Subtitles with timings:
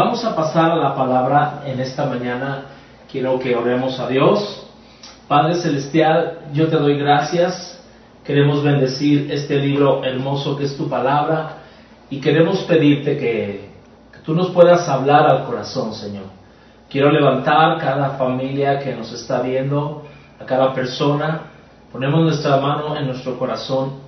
[0.00, 2.64] vamos a pasar a la palabra en esta mañana.
[3.12, 4.66] Quiero que oremos a Dios.
[5.28, 7.78] Padre Celestial, yo te doy gracias.
[8.24, 11.58] Queremos bendecir este libro hermoso que es tu palabra
[12.08, 13.68] y queremos pedirte que,
[14.10, 16.24] que tú nos puedas hablar al corazón, Señor.
[16.88, 20.06] Quiero levantar cada familia que nos está viendo,
[20.40, 21.42] a cada persona.
[21.92, 23.98] Ponemos nuestra mano en nuestro corazón,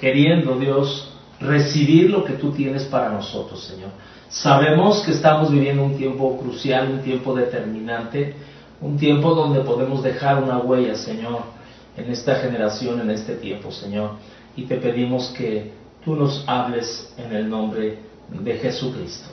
[0.00, 1.11] queriendo, Dios,
[1.42, 3.90] recibir lo que tú tienes para nosotros, Señor.
[4.28, 8.34] Sabemos que estamos viviendo un tiempo crucial, un tiempo determinante,
[8.80, 11.42] un tiempo donde podemos dejar una huella, Señor,
[11.96, 14.12] en esta generación, en este tiempo, Señor.
[14.56, 15.72] Y te pedimos que
[16.04, 17.98] tú nos hables en el nombre
[18.28, 19.28] de Jesucristo.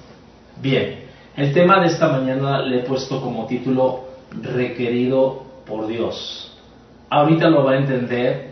[0.61, 6.51] Bien, el tema de esta mañana le he puesto como título Requerido por Dios.
[7.09, 8.48] Ahorita lo va a entender,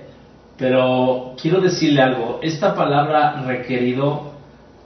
[0.57, 2.39] pero quiero decirle algo.
[2.41, 4.33] Esta palabra requerido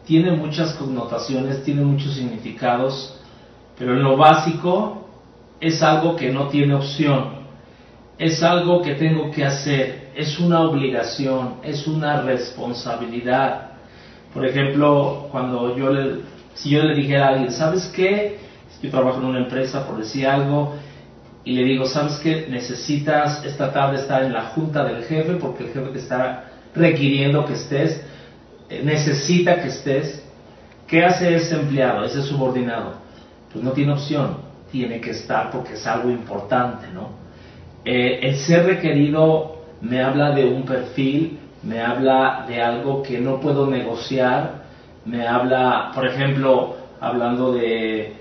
[0.05, 3.17] tiene muchas connotaciones, tiene muchos significados,
[3.77, 5.07] pero en lo básico
[5.59, 7.41] es algo que no tiene opción,
[8.17, 13.71] es algo que tengo que hacer, es una obligación, es una responsabilidad.
[14.33, 16.21] Por ejemplo, cuando yo le,
[16.53, 18.39] si yo le dijera a alguien, ¿sabes qué?
[18.81, 20.73] Yo trabajo en una empresa, por decir algo,
[21.43, 22.47] y le digo, ¿sabes qué?
[22.49, 27.45] Necesitas esta tarde estar en la junta del jefe porque el jefe te está requiriendo
[27.45, 28.05] que estés
[28.83, 30.25] necesita que estés,
[30.87, 32.93] ¿qué hace ese empleado, ese subordinado?
[33.51, 34.37] Pues no tiene opción,
[34.71, 37.09] tiene que estar porque es algo importante, ¿no?
[37.83, 43.39] Eh, el ser requerido me habla de un perfil, me habla de algo que no
[43.39, 44.61] puedo negociar,
[45.05, 48.20] me habla, por ejemplo, hablando de,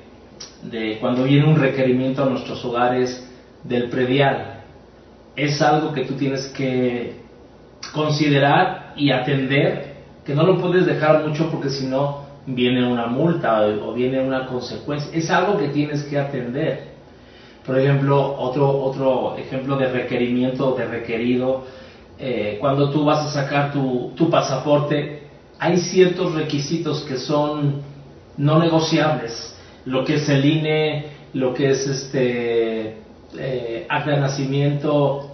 [0.63, 3.27] de cuando viene un requerimiento a nuestros hogares
[3.65, 4.61] del predial,
[5.37, 7.21] es algo que tú tienes que
[7.93, 13.63] considerar y atender que no lo puedes dejar mucho porque si no viene una multa
[13.83, 15.11] o, viene una consecuencia.
[15.13, 16.91] Es algo que tienes que atender.
[17.65, 21.65] Por ejemplo, otro, otro ejemplo de requerimiento, de requerido,
[22.19, 25.23] eh, cuando tú vas a sacar tu, tu pasaporte,
[25.59, 27.83] hay ciertos requisitos que son
[28.37, 29.57] no negociables.
[29.91, 32.97] Lo que es el INE, lo que es este
[33.37, 35.33] eh, acta de nacimiento,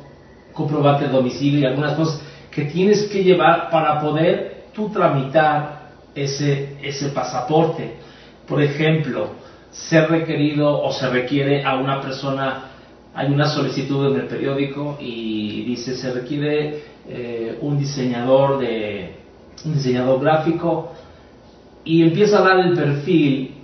[0.55, 6.77] comprobante de domicilio y algunas cosas que tienes que llevar para poder tú tramitar ese,
[6.83, 7.97] ese pasaporte.
[8.49, 9.29] Por ejemplo,
[9.71, 12.71] ser requerido o se requiere a una persona,
[13.15, 19.17] hay una solicitud en el periódico y dice se requiere eh, un diseñador de
[19.67, 20.93] un diseñador gráfico
[21.85, 23.56] y empieza a dar el perfil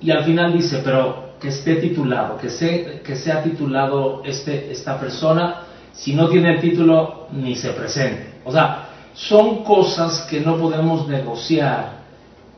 [0.00, 5.00] y al final dice pero que esté titulado, que, se, que sea titulado este, esta
[5.00, 5.62] persona,
[5.92, 8.40] si no tiene el título ni se presente.
[8.44, 12.00] O sea, son cosas que no podemos negociar.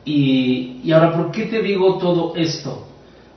[0.05, 2.87] Y, ahora, ¿por qué te digo todo esto?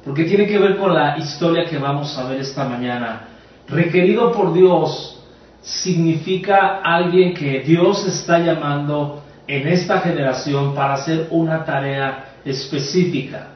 [0.05, 3.29] Porque tiene que ver con la historia que vamos a ver esta mañana.
[3.69, 5.21] Requerido por Dios
[5.61, 13.56] significa alguien que Dios está llamando en esta generación para hacer una tarea específica.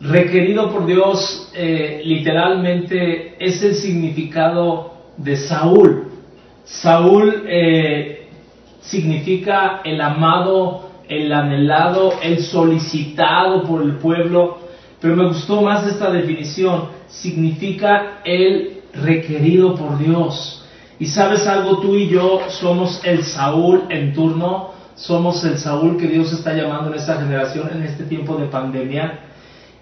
[0.00, 6.08] Requerido por Dios eh, literalmente es el significado de Saúl.
[6.64, 8.28] Saúl eh,
[8.80, 14.58] significa el amado, el anhelado, el solicitado por el pueblo,
[15.00, 20.62] pero me gustó más esta definición, significa el requerido por Dios.
[20.98, 26.06] Y sabes algo, tú y yo somos el Saúl en turno, somos el Saúl que
[26.06, 29.25] Dios está llamando en esta generación, en este tiempo de pandemia.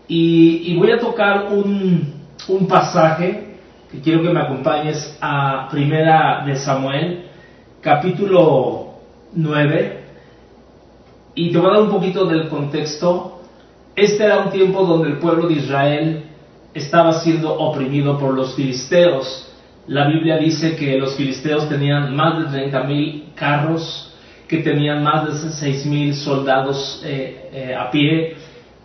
[0.06, 2.14] Y, voy a tocar un,
[2.48, 3.56] un pasaje
[3.90, 7.24] que quiero que me acompañes a Primera de Samuel,
[7.80, 8.94] capítulo
[9.32, 10.04] 9,
[11.36, 13.42] y te voy a dar un poquito del contexto.
[13.96, 16.24] Este era un tiempo donde el pueblo de Israel
[16.74, 19.50] estaba siendo oprimido por los filisteos.
[19.86, 24.14] La Biblia dice que los filisteos tenían más de 30.000 carros,
[24.48, 28.36] que tenían más de 6.000 soldados eh, eh, a pie.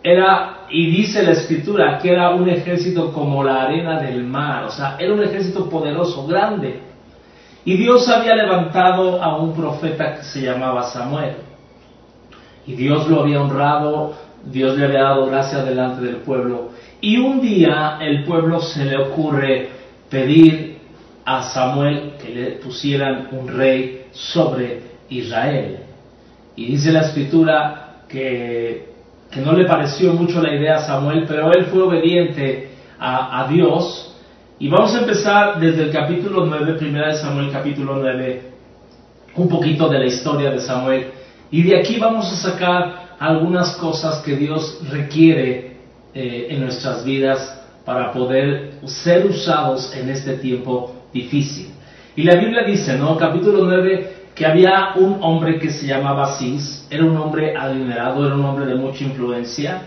[0.02, 4.70] Era, y dice la escritura, que era un ejército como la arena del mar, o
[4.70, 6.80] sea, era un ejército poderoso, grande.
[7.64, 11.36] Y Dios había levantado a un profeta que se llamaba Samuel.
[12.66, 14.14] Y Dios lo había honrado,
[14.44, 16.70] Dios le había dado gracia delante del pueblo.
[17.00, 19.68] Y un día el pueblo se le ocurre
[20.08, 20.78] pedir
[21.24, 25.80] a Samuel que le pusieran un rey sobre Israel.
[26.56, 28.89] Y dice la escritura que,
[29.30, 34.14] que no le pareció mucho la idea a Samuel, pero él fue obediente a, Dios
[34.58, 38.42] y vamos a empezar desde el capítulo 9, primera de Samuel, capítulo 9,
[39.36, 41.06] un poquito de la historia de Samuel.
[41.50, 45.76] Y de aquí vamos a sacar algunas cosas que Dios requiere
[46.12, 51.70] eh, en nuestras vidas para poder ser usados en este tiempo difícil.
[52.16, 53.16] Y la Biblia dice, ¿no?
[53.16, 58.34] Capítulo 9, que había un hombre que se llamaba Cis, era un hombre adinerado, era
[58.34, 59.82] un hombre de mucha influencia,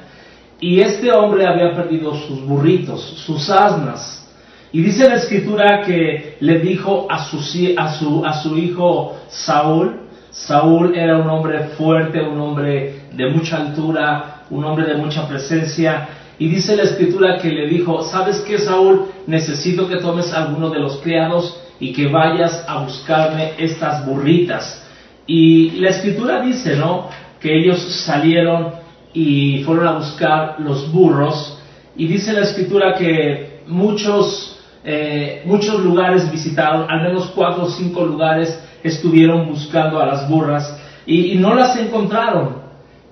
[0.59, 4.29] y este hombre había perdido sus burritos, sus asnas.
[4.71, 7.39] Y dice la escritura que le dijo a su,
[7.75, 14.63] a a hijo Saúl, Saúl era un hombre fuerte, un hombre de mucha altura, un
[14.65, 19.05] hombre de mucha presencia, y dice la escritura que le dijo, ¿sabes qué, Saúl?
[19.25, 24.85] Necesito que tomes alguno de los criados y que vayas a buscarme estas burritas.
[25.25, 27.09] Y la escritura dice, ¿no?
[27.39, 28.73] Que ellos salieron
[29.13, 31.59] y fueron a buscar los burros.
[31.95, 38.05] Y dice la escritura que muchos, eh, muchos lugares visitaron, al menos cuatro o cinco
[38.05, 42.63] lugares estuvieron buscando a las burras y no las encontraron.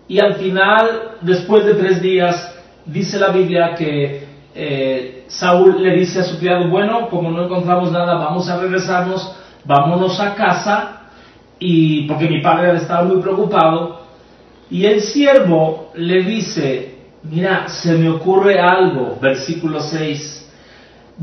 [0.08, 2.54] Y al final, después de tres días,
[2.86, 7.92] dice la Biblia que eh, Saúl le dice a su criado, bueno, como no encontramos
[7.92, 9.34] nada, vamos a regresarnos,
[9.64, 11.04] vámonos a casa,
[11.58, 14.02] y porque mi padre estaba muy preocupado,
[14.70, 20.50] y el siervo le dice, mira, se me ocurre algo, versículo 6,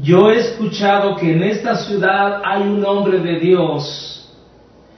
[0.00, 4.34] yo he escuchado que en esta ciudad hay un hombre de Dios,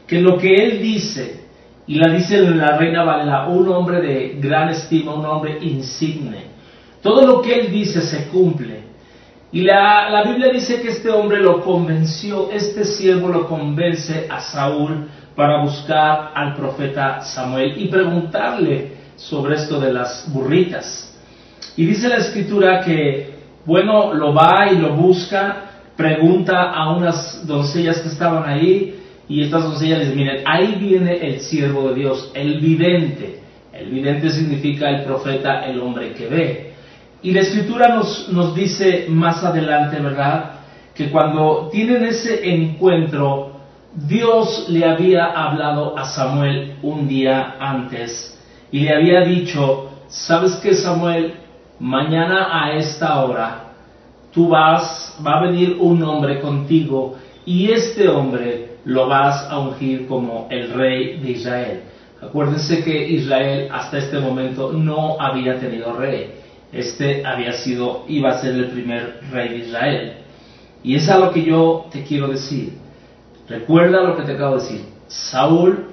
[0.07, 1.47] que lo que él dice,
[1.89, 6.45] y la dice la reina Valera, un hombre de gran estima, un hombre insigne,
[7.03, 8.80] todo lo que él dice se cumple.
[9.53, 15.09] Y la, Biblia dice que este hombre lo convenció, este siervo lo convence a Saúl
[15.35, 21.19] para buscar al profeta Samuel y preguntarle sobre esto de las burritas.
[21.77, 25.65] Y dice la escritura que, bueno, lo va y lo busca,
[25.97, 31.41] pregunta a unas doncellas que estaban ahí, y estas doncellas les miren, ahí viene el
[31.41, 33.41] siervo de Dios, el vidente.
[33.73, 36.70] El vidente significa el profeta, el hombre que ve.
[37.23, 40.53] Y la escritura nos, nos dice más adelante, ¿verdad?
[40.95, 43.53] Que cuando tienen ese encuentro,
[43.95, 48.39] Dios le había hablado a Samuel un día antes
[48.73, 51.35] y le había dicho, ¿sabes qué Samuel?
[51.79, 53.65] Mañana a esta hora
[54.33, 60.07] tú vas, va a venir un hombre contigo y este hombre lo vas a ungir
[60.07, 61.81] como el rey de Israel.
[62.23, 66.35] Acuérdense que Israel hasta este momento no había tenido rey
[66.73, 70.13] este había sido, iba a ser el primer rey de Israel.
[70.83, 72.75] Y es a lo que yo te quiero decir.
[73.49, 74.85] Recuerda lo que te acabo de decir.
[75.09, 75.87] Saúl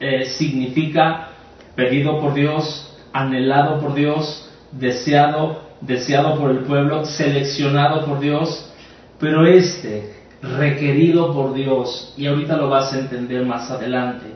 [0.00, 1.28] eh, significa
[1.76, 8.72] pedido por Dios, anhelado por Dios, deseado, deseado por el pueblo, seleccionado por Dios,
[9.20, 14.26] pero este requerido por Dios, y ahorita lo vas a entender más adelante.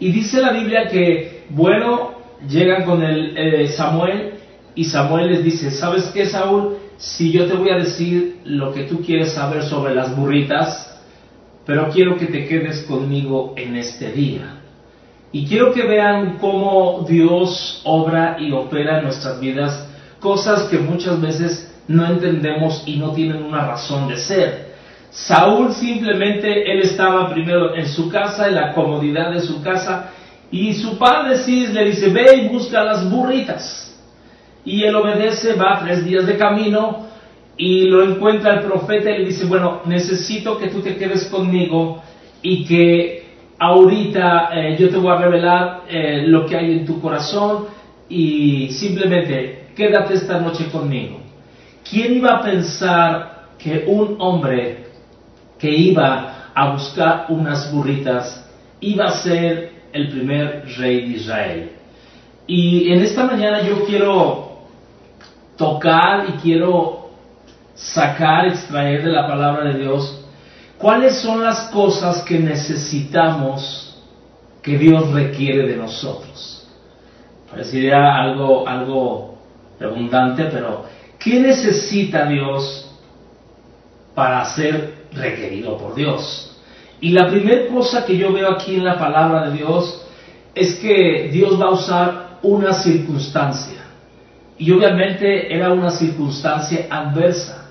[0.00, 2.16] Y dice la Biblia que, bueno,
[2.48, 4.35] llegan con el eh, Samuel
[4.76, 6.76] y Samuel les dice, ¿sabes qué, Saúl?
[6.98, 11.00] Si yo te voy a decir lo que tú quieres saber sobre las burritas,
[11.64, 14.60] pero quiero que te quedes conmigo en este día.
[15.32, 19.88] Y quiero que vean cómo Dios obra y opera en nuestras vidas
[20.20, 24.66] cosas que muchas veces no entendemos y no tienen una razón de ser.
[25.10, 30.10] Saúl simplemente, él estaba primero en su casa, en la comodidad de su casa,
[30.50, 33.85] y su padre sí le dice, ve y busca las burritas.
[34.66, 37.06] Y él obedece, va tres días de camino
[37.56, 42.02] y lo encuentra el profeta y le dice, bueno, necesito que tú te quedes conmigo
[42.42, 43.26] y que
[43.58, 47.66] ahorita eh, yo te voy a revelar eh, lo que hay en tu corazón
[48.08, 51.20] y simplemente quédate esta noche conmigo.
[51.88, 54.86] ¿Quién iba a pensar que un hombre
[55.58, 61.70] que iba a buscar unas burritas iba a ser el primer rey de Israel?
[62.46, 64.45] Y en esta mañana yo quiero
[65.56, 67.10] tocar y quiero
[67.74, 70.22] sacar, extraer de la palabra de Dios
[70.78, 73.96] cuáles son las cosas que necesitamos
[74.62, 76.66] que Dios requiere de nosotros.
[77.50, 79.38] Parecería algo, algo
[79.78, 80.84] redundante, pero
[81.18, 82.90] ¿qué necesita Dios
[84.14, 86.52] para ser requerido por Dios?
[87.00, 90.02] Y la primera cosa que yo veo aquí en la palabra de Dios
[90.54, 93.85] es que Dios va a usar una circunstancia.
[94.58, 97.66] Y obviamente era una circunstancia adversa.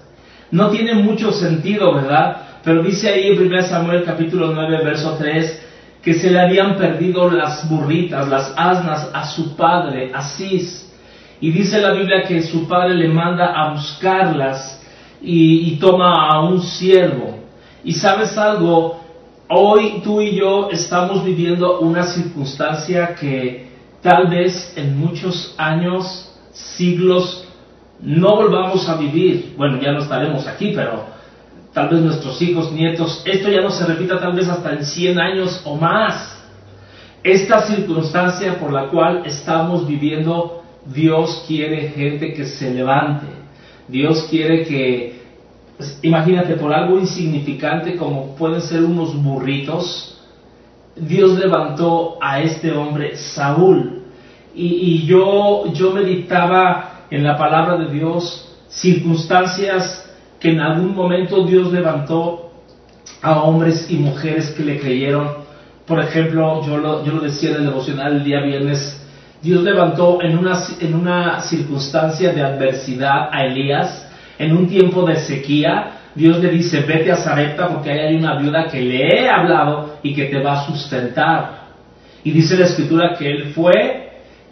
[0.52, 2.38] No tiene mucho sentido, ¿verdad?
[2.64, 5.66] Pero dice ahí en 1 Samuel capítulo 9, verso 3,
[6.02, 10.92] que se le habían perdido las burritas, las asnas a su padre, Asís.
[11.42, 14.82] Y dice la Biblia que su padre le manda a buscarlas
[15.22, 17.40] y, y toma a un siervo.
[17.84, 19.02] Y sabes algo,
[19.50, 23.68] hoy tú y yo estamos viviendo una circunstancia que
[24.02, 27.48] tal vez en muchos años, siglos,
[28.02, 29.54] no volvamos a vivir.
[29.58, 31.06] Bueno, ya no estaremos aquí, pero
[31.74, 35.20] tal vez nuestros hijos, nietos, esto ya no se repita tal vez hasta en 100
[35.20, 36.32] años o más.
[37.22, 43.26] Esta circunstancia por la cual estamos viviendo, Dios quiere gente que se levante.
[43.88, 45.22] Dios quiere que,
[45.78, 50.18] pues, imagínate, por algo insignificante como pueden ser unos burritos,
[50.96, 54.05] Dios levantó a este hombre Saúl.
[54.56, 60.10] Y, yo, yo meditaba en la palabra de Dios circunstancias
[60.40, 62.52] que en algún momento Dios levantó
[63.22, 65.30] a hombres y mujeres que le creyeron.
[65.86, 69.02] Por ejemplo, yo lo, yo lo decía en el devocional el día viernes,
[69.42, 74.10] Dios levantó en una, en una circunstancia de adversidad a Elías,
[74.40, 78.40] en un tiempo de sequía, Dios le dice, vete a Zarepta porque ahí hay una
[78.40, 81.66] viuda que le he hablado y que te va a sustentar.
[82.24, 84.05] Y dice la escritura que él fue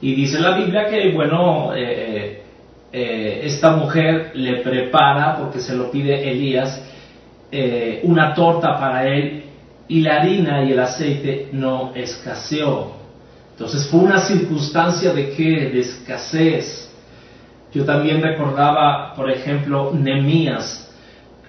[0.04, 2.44] y dice la Biblia que, bueno, eh,
[2.92, 6.84] eh, esta mujer le prepara, porque se lo pide Elías,
[7.50, 9.46] eh, una torta para él
[9.88, 12.98] y la harina y el aceite no escaseó.
[13.52, 15.70] Entonces fue una circunstancia de qué?
[15.70, 16.94] De escasez.
[17.74, 20.94] Yo también recordaba, por ejemplo, Nemías,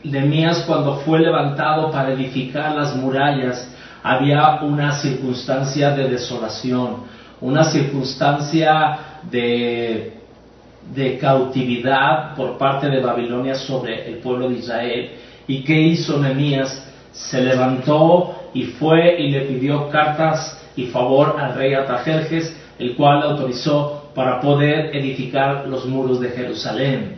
[0.05, 3.69] Nemías cuando fue levantado para edificar las murallas,
[4.05, 7.14] había una circunstancia de desolación,
[7.45, 8.99] una circunstancia
[9.31, 10.13] de,
[10.95, 15.11] de cautividad por parte de Babilonia sobre el pueblo de Israel.
[15.47, 16.91] ¿Y qué hizo Nemías?
[17.13, 23.21] Se levantó y fue y le pidió cartas y favor al rey Atajerjes, el cual
[23.21, 27.17] le autorizó para poder edificar los muros de Jerusalén.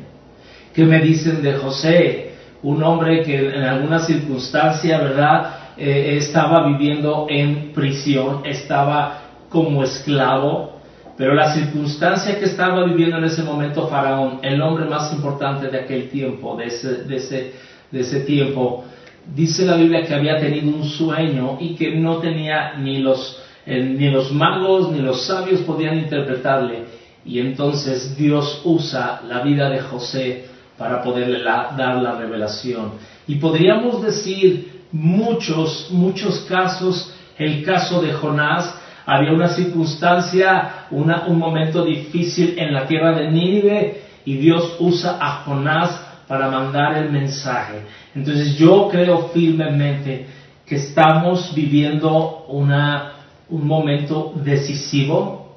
[0.74, 2.26] ¿Qué me dicen de José?
[2.62, 10.76] un hombre que en alguna circunstancia, ¿verdad?, eh, estaba viviendo en prisión, estaba como esclavo,
[11.16, 15.80] pero la circunstancia que estaba viviendo en ese momento Faraón, el hombre más importante de
[15.80, 17.52] aquel tiempo, de ese, de ese,
[17.90, 18.84] de ese tiempo,
[19.34, 23.82] dice la Biblia que había tenido un sueño y que no tenía ni los, eh,
[23.82, 26.84] ni los magos ni los sabios podían interpretarle.
[27.24, 30.44] Y entonces Dios usa la vida de José
[30.78, 32.92] para poderle dar la revelación.
[33.26, 38.75] Y podríamos decir muchos, muchos casos, el caso de Jonás,
[39.06, 45.44] había una circunstancia, un momento difícil en la tierra de Nínive y Dios usa a
[45.44, 47.82] Jonás para mandar el mensaje.
[48.16, 50.26] Entonces yo creo firmemente
[50.66, 53.12] que estamos viviendo una,
[53.48, 55.54] un momento decisivo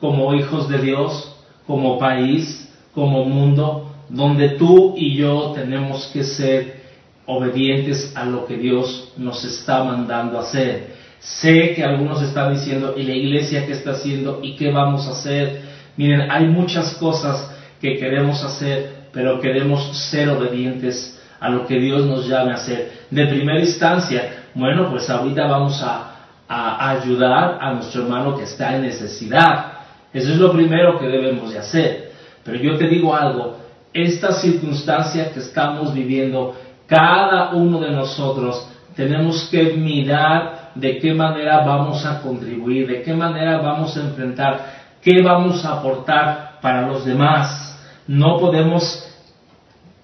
[0.00, 1.36] como hijos de Dios,
[1.66, 6.86] como país, como mundo, donde tú y yo tenemos que ser
[7.26, 10.95] obedientes a lo que Dios nos está mandando hacer.
[11.20, 14.40] Sé que algunos están diciendo, ¿y la iglesia qué está haciendo?
[14.42, 15.62] ¿Y qué vamos a hacer?
[15.96, 22.06] Miren, hay muchas cosas que queremos hacer, pero queremos ser obedientes a lo que Dios
[22.06, 22.92] nos llame a hacer.
[23.10, 26.16] De primera instancia, bueno, pues ahorita vamos a,
[26.48, 29.72] a ayudar a nuestro hermano que está en necesidad.
[30.12, 32.12] Eso es lo primero que debemos de hacer.
[32.44, 33.58] Pero yo te digo algo,
[33.92, 36.54] esta circunstancia que estamos viviendo,
[36.86, 43.14] cada uno de nosotros tenemos que mirar de qué manera vamos a contribuir, de qué
[43.14, 44.66] manera vamos a enfrentar,
[45.02, 47.78] qué vamos a aportar para los demás.
[48.06, 49.06] No podemos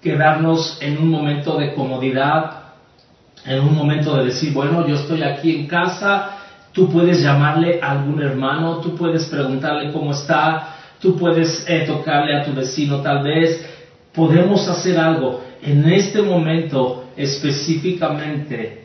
[0.01, 2.63] quedarnos en un momento de comodidad,
[3.45, 6.37] en un momento de decir, bueno, yo estoy aquí en casa,
[6.71, 12.35] tú puedes llamarle a algún hermano, tú puedes preguntarle cómo está, tú puedes eh, tocarle
[12.35, 13.65] a tu vecino tal vez,
[14.13, 15.41] podemos hacer algo.
[15.61, 18.82] En este momento específicamente,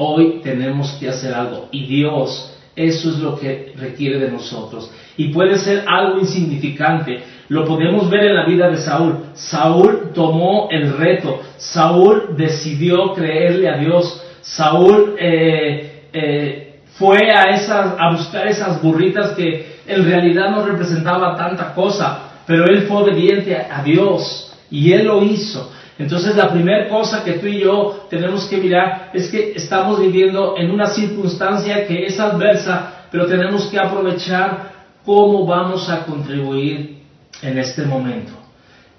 [0.00, 1.68] hoy tenemos que hacer algo.
[1.70, 4.90] Y Dios, eso es lo que requiere de nosotros.
[5.16, 7.22] Y puede ser algo insignificante.
[7.48, 9.16] Lo podemos ver en la vida de Saúl.
[9.34, 11.40] Saúl tomó el reto.
[11.58, 14.22] Saúl decidió creerle a Dios.
[14.40, 21.36] Saúl eh, eh, fue a, esas, a buscar esas burritas que en realidad no representaba
[21.36, 24.46] tanta cosa, pero él fue obediente a Dios.
[24.70, 25.70] Y Él lo hizo.
[26.00, 30.54] Entonces la primera cosa que tú y yo tenemos que mirar es que estamos viviendo
[30.56, 34.72] en una circunstancia que es adversa, pero tenemos que aprovechar
[35.04, 37.00] cómo vamos a contribuir
[37.42, 38.32] en este momento.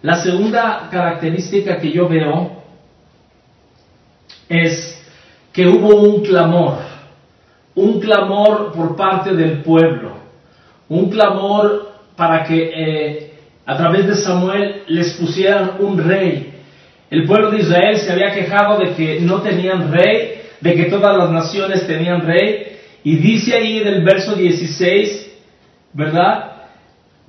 [0.04, 2.62] La segunda característica que yo veo
[4.48, 5.04] es
[5.52, 6.78] que hubo un clamor,
[7.74, 10.18] un clamor por parte del pueblo,
[10.88, 13.34] un clamor para que eh,
[13.66, 16.51] a través de Samuel les pusieran un rey.
[17.12, 21.16] El pueblo de Israel se había quejado de que no tenían rey, de que todas
[21.16, 25.32] las naciones tenían rey, y dice ahí en el verso 16
[25.94, 26.52] ¿verdad?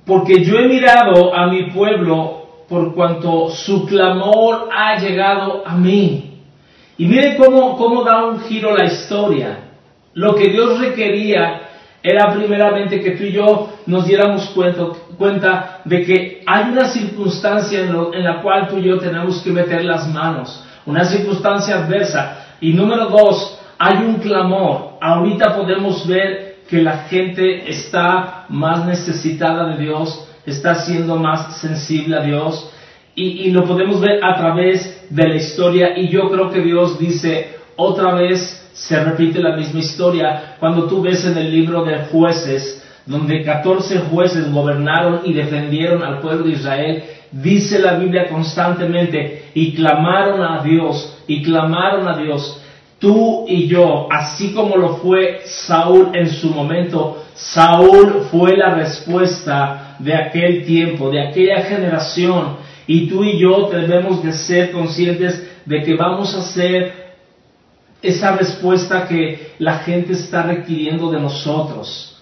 [0.05, 6.39] Porque yo he mirado a mi pueblo por cuanto su clamor ha llegado a mí.
[6.97, 9.59] Y mire cómo, cómo da un giro la historia.
[10.13, 11.69] Lo que Dios requería
[12.03, 17.79] era primeramente que tú y yo nos diéramos cuenta, cuenta de que hay una circunstancia
[17.79, 22.57] en, en, la cual tú y yo tenemos que meter las manos, una circunstancia adversa.
[22.59, 24.97] Y número dos, hay un clamor.
[24.99, 32.17] Ahorita podemos ver que la gente está más necesitada de Dios, está siendo más sensible
[32.17, 32.69] a Dios.
[33.15, 35.97] Y, y lo podemos ver a través de la historia.
[35.97, 41.01] Y yo creo que Dios dice otra vez, se repite la misma historia cuando tú
[41.01, 46.53] ves en el libro de jueces, donde 14 jueces gobernaron y defendieron al pueblo de
[46.53, 52.59] Israel, dice la Biblia constantemente, y clamaron a Dios, y clamaron a Dios.
[52.99, 59.97] Tú y yo, así como lo fue Saúl en su momento, Saúl fue la respuesta
[59.99, 65.83] de aquel tiempo, de aquella generación, y tú y yo debemos de ser conscientes de
[65.83, 67.02] que vamos a ser
[68.03, 72.13] esa respuesta que la gente está requiriendo de nosotros.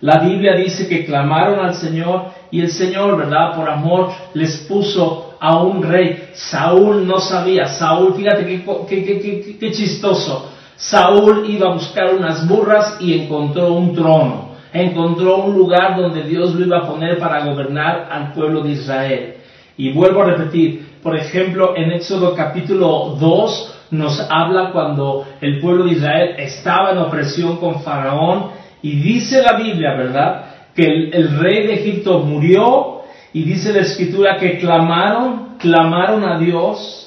[0.00, 3.54] La Biblia dice que clamaron al Señor y el Señor, ¿verdad?
[3.54, 6.30] Por amor les puso a un rey.
[6.34, 7.66] Saúl no sabía.
[7.66, 10.50] Saúl, fíjate qué, qué, chistoso.
[10.76, 14.48] Saúl iba a buscar unas burras y encontró un trono.
[14.72, 19.34] Encontró un lugar donde Dios lo iba a poner para gobernar al pueblo de Israel.
[19.76, 25.84] Y vuelvo a repetir, por ejemplo, en Éxodo capítulo 2, nos habla cuando el pueblo
[25.84, 28.50] de Israel estaba en opresión con Faraón
[28.82, 30.44] y dice la Biblia, ¿verdad?
[30.74, 33.02] Que el, rey de Egipto murió
[33.32, 37.04] y dice la escritura que clamaron, clamaron a Dios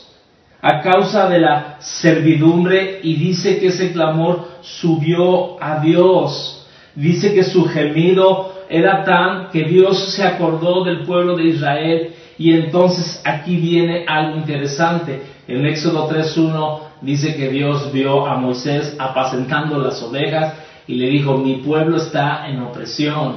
[0.62, 6.68] a causa de la servidumbre y dice que ese clamor subió a Dios.
[6.94, 12.54] Dice que su gemido era tan que Dios se acordó del pueblo de Israel y
[12.54, 15.22] entonces aquí viene algo interesante.
[15.52, 20.54] En Éxodo 3.1 dice que Dios vio a Moisés apacentando las ovejas
[20.88, 23.36] y le dijo, mi pueblo está en opresión.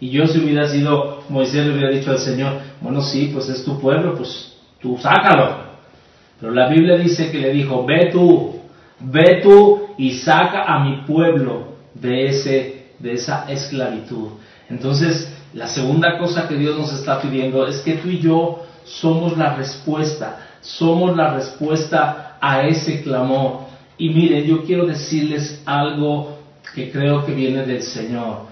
[0.00, 3.64] Y yo si hubiera sido Moisés le hubiera dicho al Señor, bueno sí, pues es
[3.64, 5.58] tu pueblo, pues tú sácalo.
[6.40, 8.56] Pero la Biblia dice que le dijo, ve tú,
[8.98, 14.30] ve tú y saca a mi pueblo de, ese, de esa esclavitud.
[14.68, 19.38] Entonces, la segunda cosa que Dios nos está pidiendo es que tú y yo somos
[19.38, 23.66] la respuesta somos la respuesta a ese clamor.
[23.98, 26.38] Y mire, yo quiero decirles algo
[26.74, 28.46] que creo que viene del Señor.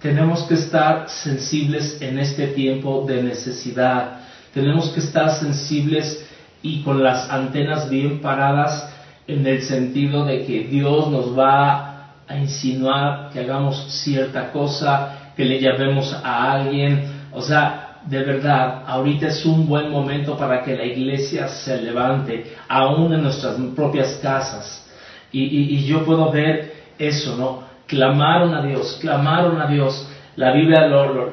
[0.00, 4.20] Tenemos que estar sensibles en este tiempo de necesidad.
[4.52, 6.26] Tenemos que estar sensibles
[6.62, 8.92] y con las antenas bien paradas
[9.26, 15.44] en el sentido de que Dios nos va a insinuar que hagamos cierta cosa, que
[15.44, 17.04] le llamemos a alguien.
[17.32, 22.54] O sea, de verdad, ahorita es un buen momento para que la iglesia se levante,
[22.68, 24.86] aún en nuestras propias casas.
[25.32, 27.62] Y, yo puedo ver eso, ¿no?
[27.86, 30.08] Clamaron a Dios, clamaron a Dios.
[30.36, 30.88] La Biblia,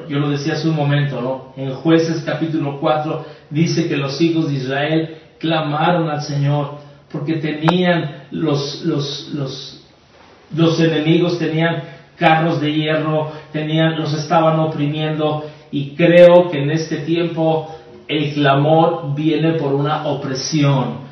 [0.08, 1.54] yo lo decía hace un momento, ¿no?
[1.56, 6.78] En jueces capítulo 4 dice que los hijos de Israel clamaron al Señor
[7.10, 9.86] porque tenían los, los, los,
[10.54, 11.82] los enemigos, tenían
[12.16, 17.68] carros de hierro, tenían, los estaban oprimiendo y creo que en este tiempo
[18.06, 21.08] el clamor viene por una opresión.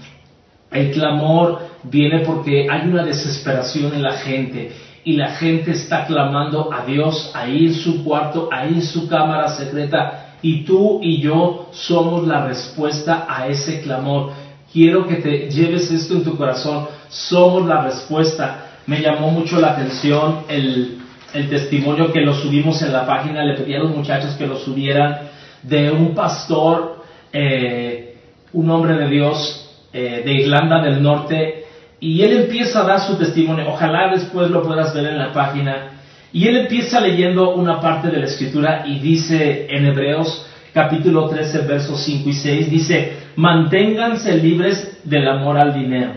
[0.70, 4.72] El clamor viene porque hay una desesperación en la gente
[5.04, 9.48] y la gente está clamando a Dios ahí en su cuarto, ahí en su cámara
[9.50, 14.32] secreta y tú y yo somos la respuesta a ese clamor.
[14.72, 18.62] Quiero que te lleves esto en tu corazón, somos la respuesta.
[18.86, 20.95] Me llamó mucho la atención el,
[21.34, 24.58] el testimonio que lo subimos en la página, le pedí a los muchachos que lo
[24.58, 25.28] subieran,
[25.62, 28.16] de un pastor, eh,
[28.52, 31.64] un hombre de Dios eh, de Irlanda del Norte,
[32.00, 35.92] y él empieza a dar su testimonio, ojalá después lo puedas ver en la página,
[36.32, 41.60] y él empieza leyendo una parte de la escritura y dice en Hebreos capítulo 13,
[41.66, 46.12] versos 5 y 6, dice, manténganse libres del amor al dinero.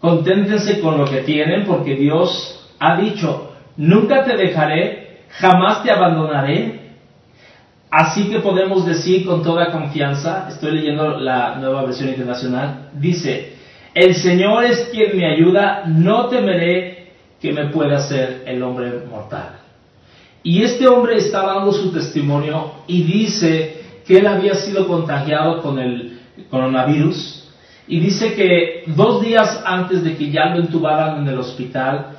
[0.00, 6.86] Conténtense con lo que tienen porque Dios ha dicho, nunca te dejaré, jamás te abandonaré.
[7.90, 13.54] Así que podemos decir con toda confianza, estoy leyendo la nueva versión internacional, dice,
[13.94, 19.60] el Señor es quien me ayuda, no temeré que me pueda hacer el hombre mortal.
[20.42, 25.78] Y este hombre está dando su testimonio y dice que él había sido contagiado con
[25.78, 27.48] el coronavirus
[27.88, 32.15] y dice que dos días antes de que ya lo intubaran en el hospital,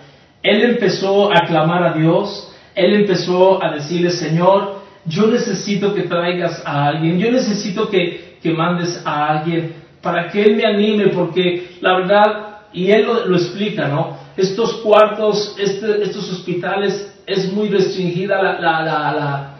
[0.50, 6.62] él empezó a clamar a Dios, él empezó a decirle, Señor, yo necesito que traigas
[6.66, 11.78] a alguien, yo necesito que, que mandes a alguien para que él me anime, porque
[11.82, 14.18] la verdad, y él lo, explica, ¿no?
[14.36, 19.54] Estos cuartos, este, estos hospitales, es muy restringida la, la,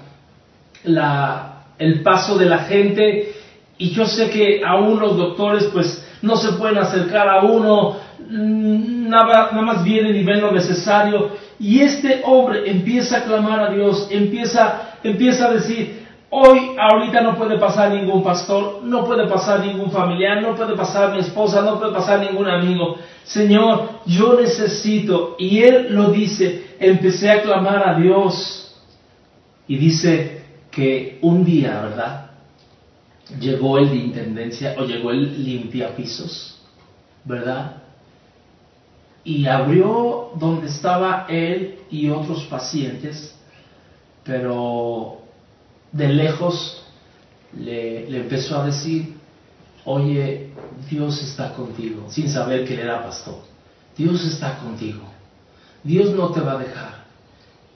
[0.84, 3.34] la, el paso de la gente,
[3.78, 7.98] y yo sé que aún los doctores, pues, no se pueden acercar a uno,
[8.30, 11.32] mm, nada, más vienen y ven lo necesario.
[11.60, 17.36] Y este hombre empieza a clamar a Dios, empieza, empieza a decir, hoy, ahorita no
[17.36, 21.80] puede pasar ningún pastor, no puede pasar ningún familiar, no puede pasar mi esposa, no
[21.80, 22.98] puede pasar ningún amigo.
[23.24, 28.76] Señor, yo necesito, y él lo dice, empecé a clamar a Dios.
[29.68, 32.28] Y dice que un día, ¿verdad?
[33.40, 36.60] llegó el de intendencia o llegó el limpiapisos,
[37.26, 37.84] ¿verdad?
[39.28, 43.36] Y abrió donde estaba él y otros pacientes,
[44.24, 45.18] pero
[45.92, 46.82] de lejos
[47.60, 49.18] le, empezó a decir,
[49.84, 50.54] oye,
[50.90, 53.40] Dios está contigo, sin saber que él era pastor.
[53.98, 55.02] Dios está contigo.
[55.84, 57.04] Dios no te va a dejar.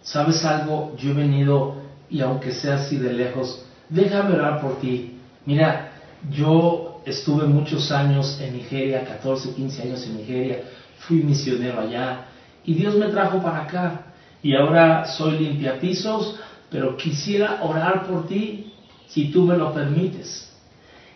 [0.04, 0.96] ¿Sabes algo?
[0.96, 5.20] Yo he venido y aunque sea así de lejos, déjame orar por ti.
[5.46, 5.92] Mira,
[6.32, 10.64] yo estuve muchos años en Nigeria, 14, 15 años en Nigeria,
[11.08, 12.26] fui misionero allá
[12.66, 14.02] y Dios me trajo para acá.
[14.44, 18.74] Y ahora soy limpiapisos, pero quisiera orar por ti
[19.08, 20.48] si tú me lo permites.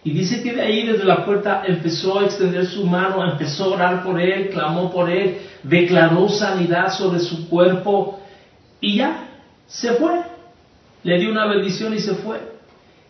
[0.04, 3.76] Y dice que de ahí desde la puerta empezó a extender su mano, empezó a
[3.76, 8.19] orar por él, clamó por él, declaró sanidad sobre su cuerpo
[8.80, 9.28] y ya,
[9.65, 10.21] se fue.
[11.04, 12.39] Le dio una bendición y se fue.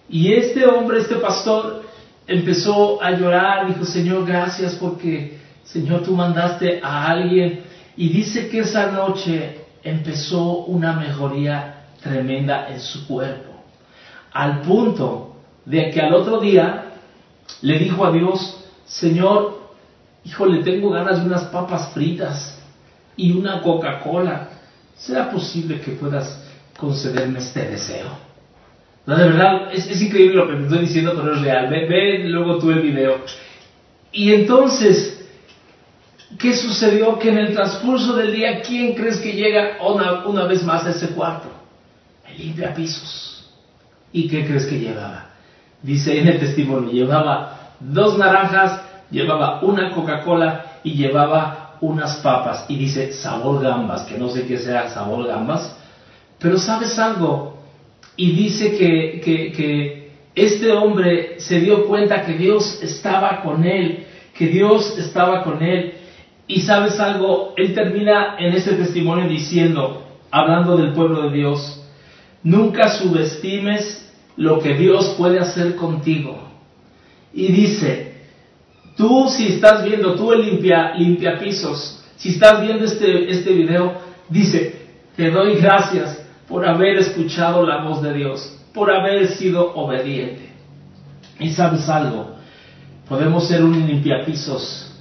[0.08, 1.84] Y este hombre, este pastor,
[2.28, 5.35] empezó a llorar, dijo, Señor, gracias porque,
[5.66, 7.62] Señor, tú mandaste a alguien.
[7.98, 13.52] Y dice que esa noche empezó una mejoría tremenda en su cuerpo,
[14.32, 16.94] al punto de que al otro día
[17.62, 19.72] le dijo a Dios, Señor,
[20.24, 22.60] hijo, le tengo ganas de unas papas fritas
[23.16, 24.50] y una Coca-Cola.
[24.96, 26.44] ¿Será posible que puedas
[26.78, 28.08] concederme este deseo?
[29.06, 31.70] No, de verdad, es, increíble lo que te estoy diciendo, pero es real.
[31.70, 33.18] Ve, luego tú el video.
[34.12, 35.15] Y entonces,
[36.46, 37.18] ¿qué sucedió?
[37.18, 40.92] Que en el transcurso del día, ¿quién crees que llega una, una vez más a
[40.92, 41.48] ese cuarto?
[42.30, 43.50] El limpia pisos.
[44.14, 45.32] ¿Y qué crees que llevaba?
[45.82, 48.80] Dice en el testimonio, llevaba dos naranjas,
[49.10, 52.66] llevaba una Coca-Cola y llevaba unas papas.
[52.70, 55.76] Y dice sabor gambas, que no sé qué sea sabor gambas.
[56.38, 57.58] Pero sabes algo,
[58.16, 60.06] y dice que, que,
[60.36, 64.06] este hombre se dio cuenta que Dios estaba con él,
[64.38, 66.05] que Dios estaba con él.
[66.48, 71.84] Y sabes algo, él termina en ese testimonio diciendo, hablando del pueblo de Dios,
[72.44, 76.38] nunca subestimes lo que Dios puede hacer contigo.
[77.34, 78.22] Y dice,
[78.96, 83.94] tú si estás viendo, tú el limpia pisos, si estás viendo este, este video,
[84.30, 84.76] dice,
[85.16, 90.50] te doy gracias por haber escuchado la voz de Dios, por haber sido obediente.
[91.40, 92.36] Y sabes algo,
[93.10, 94.95] podemos ser un limpiapisos,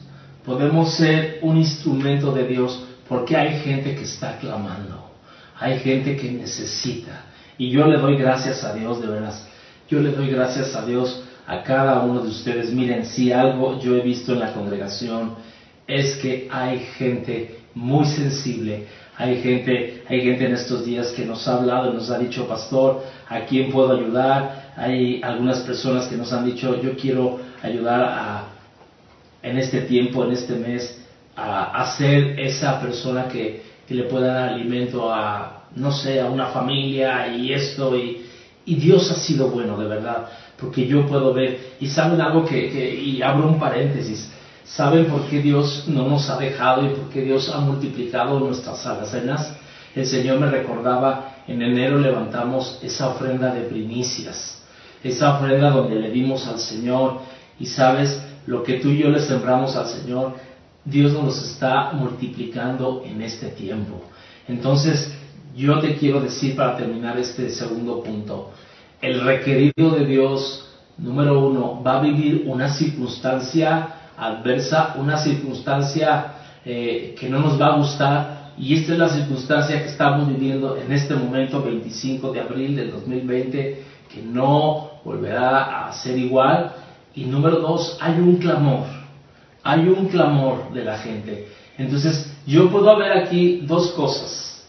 [0.45, 5.11] podemos ser un instrumento de Dios, porque hay gente que está clamando,
[5.59, 7.25] hay gente que necesita.
[7.59, 9.47] Y yo le doy gracias a Dios, de veras,
[9.89, 12.73] yo le doy gracias a Dios a cada uno de ustedes.
[12.73, 15.35] Miren, si algo yo he visto en la congregación
[15.87, 21.47] es que hay gente muy sensible, hay gente, hay gente en estos días que nos
[21.47, 24.73] ha hablado, nos ha dicho, pastor, ¿a quién puedo ayudar?
[24.77, 28.44] Hay algunas personas que nos han dicho, yo quiero ayudar a,
[29.45, 31.01] en este tiempo, en este mes,
[31.37, 36.47] a, ser esa persona que, que, le pueda dar alimento a, no sé, a una
[36.47, 37.97] familia y esto.
[37.97, 38.25] Y,
[38.65, 40.29] y Dios ha sido bueno, de verdad,
[40.59, 44.31] porque yo puedo ver, y saben algo que, que y abro un paréntesis,
[44.65, 48.85] ¿Saben por qué Dios no nos ha dejado y por qué Dios ha multiplicado nuestras
[48.87, 49.55] alacenas?
[49.95, 54.63] El Señor me recordaba, en enero levantamos esa ofrenda de primicias,
[55.03, 57.21] esa ofrenda donde le dimos al Señor
[57.61, 60.35] y sabes, lo que tú y yo le sembramos al Señor,
[60.85, 64.03] Dios nos está multiplicando en este tiempo.
[64.49, 65.17] Entonces,
[65.57, 68.51] yo te quiero decir para terminar este segundo punto,
[69.01, 77.15] el requerido de Dios, número uno, va a vivir una circunstancia adversa, una circunstancia eh,
[77.19, 80.93] que no nos va a gustar y esta es la circunstancia que estamos viviendo en
[80.93, 86.73] este momento, 25 de abril del 2020, que no volverá a ser igual.
[87.15, 88.87] Y número dos, hay un clamor,
[89.63, 91.49] hay un clamor de la gente.
[91.79, 94.65] Entonces, yo puedo ver aquí dos cosas.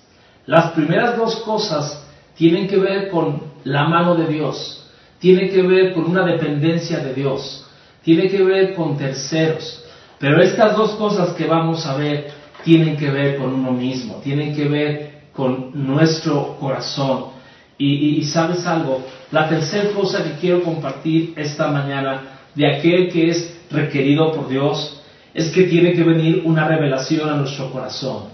[0.45, 2.03] Las primeras dos cosas
[2.36, 4.88] tienen que ver con la mano de Dios,
[5.19, 7.65] tiene que ver con una dependencia de Dios,
[8.03, 9.84] tiene que ver con terceros.
[10.19, 12.31] Pero estas dos cosas que vamos a ver
[12.63, 17.36] tienen que ver con uno mismo, tienen que ver con nuestro corazón.
[17.77, 23.58] Y, sabes algo, la tercera cosa que quiero compartir esta mañana de aquel que es
[23.70, 25.02] requerido por Dios
[25.34, 28.30] es que tiene que venir una revelación a nuestro corazón.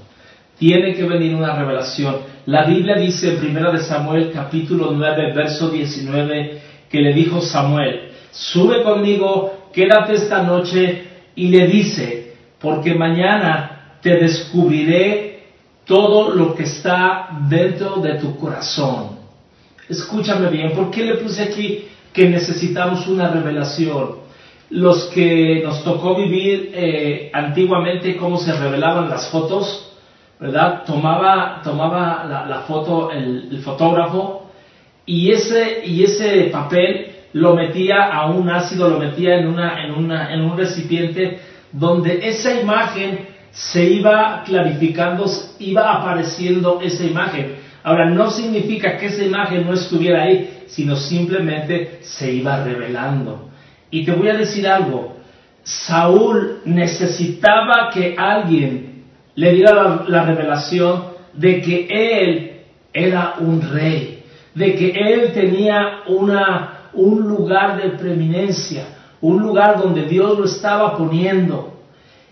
[0.57, 2.17] Tiene que venir una revelación.
[2.45, 8.11] La Biblia dice en 1 de Samuel capítulo 9, verso 19, que le dijo Samuel,
[8.31, 15.45] sube conmigo, quédate esta noche y le dice, porque mañana te descubriré
[15.85, 19.19] todo lo que está dentro de tu corazón.
[19.89, 24.21] Escúchame bien, ¿por qué le puse aquí que necesitamos una revelación?
[24.69, 29.91] Los que nos tocó vivir eh, antiguamente cómo se revelaban las fotos,
[30.39, 30.83] ¿verdad?
[30.85, 34.49] Tomaba, tomaba la, foto el, fotógrafo
[35.05, 39.91] y ese, y ese papel lo metía a un ácido, lo metía en, una, en,
[39.91, 41.39] una, en un recipiente
[41.71, 45.25] donde esa imagen se iba clarificando,
[45.59, 47.55] iba apareciendo esa imagen.
[47.83, 53.49] Ahora, no significa que esa imagen no estuviera ahí, sino simplemente se iba revelando.
[53.89, 55.17] Y te voy a decir algo,
[55.63, 59.03] Saúl necesitaba que alguien
[59.35, 62.51] le diera la, revelación de que él
[62.93, 68.85] era un rey, de que él tenía una, un lugar de preeminencia,
[69.21, 71.79] un lugar donde Dios lo estaba poniendo.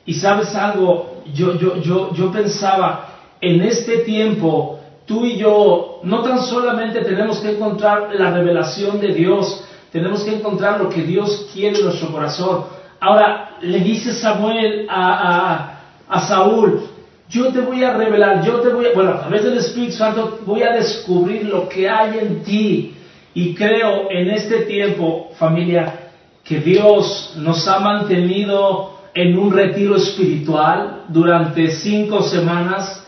[0.06, 3.06] Y sabes algo, yo, yo, yo, yo pensaba,
[3.42, 4.79] en este tiempo,
[5.10, 10.36] tú y yo no tan solamente tenemos que encontrar la revelación de Dios, tenemos que
[10.36, 12.66] encontrar lo que Dios quiere en nuestro corazón.
[13.00, 16.82] Ahora, le dice Samuel a, a, Saúl,
[17.28, 20.42] yo te voy a revelar, yo te voy a, bueno, a través del Espíritu Santo
[20.46, 22.94] voy a descubrir lo que hay en ti.
[23.34, 26.12] Y creo en este tiempo, familia,
[26.44, 32.99] que Dios nos ha mantenido en un retiro espiritual durante cinco semanas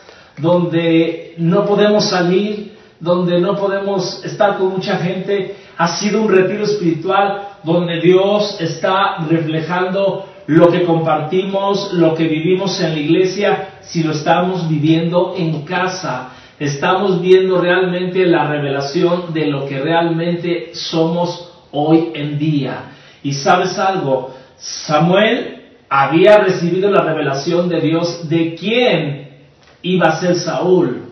[0.42, 5.56] donde no podemos salir, donde no podemos estar con mucha gente.
[5.78, 12.80] Ha sido un retiro espiritual donde Dios está reflejando lo que compartimos, lo que vivimos
[12.82, 16.34] en la iglesia, si lo estamos viviendo en casa.
[16.60, 22.92] Estamos viendo realmente la revelación de lo que realmente somos hoy en día.
[23.24, 29.21] Y sabes algo, Samuel había recibido la revelación de Dios de quién
[29.82, 31.04] iba a ser Saúl,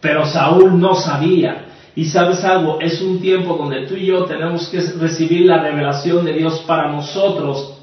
[0.00, 1.64] pero Saúl no sabía.
[1.94, 6.24] Y sabes algo, es un tiempo donde tú y yo tenemos que recibir la revelación
[6.24, 7.74] de Dios para nosotros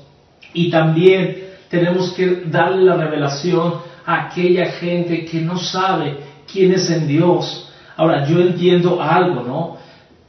[0.53, 3.73] y también tenemos que darle la revelación
[4.05, 6.17] a aquella gente que no sabe
[6.49, 7.69] quién es en Dios.
[7.97, 9.77] Ahora, yo entiendo algo, ¿no?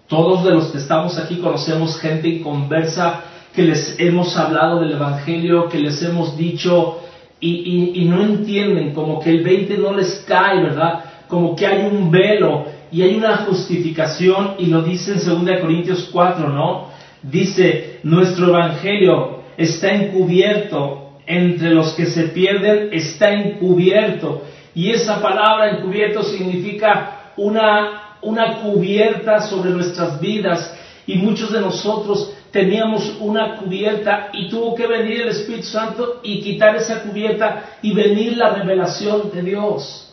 [0.08, 3.20] Todos de los que estamos aquí conocemos gente inconversa
[3.54, 7.00] que les hemos hablado del Evangelio, que les hemos dicho
[7.40, 11.04] y, no entienden, como que el 20 no les cae, ¿verdad?
[11.28, 16.08] Como que hay un velo y hay una justificación y lo dice en 2 Corintios
[16.12, 16.88] 4, ¿no?
[17.22, 24.42] Dice, nuestro Evangelio está encubierto entre los que se pierden, está encubierto.
[24.74, 30.72] Y esa palabra encubierto significa una, una cubierta sobre nuestras vidas.
[31.06, 36.40] Y muchos de nosotros teníamos una cubierta y tuvo que venir el Espíritu Santo y
[36.40, 40.10] quitar esa cubierta y venir la revelación de Dios.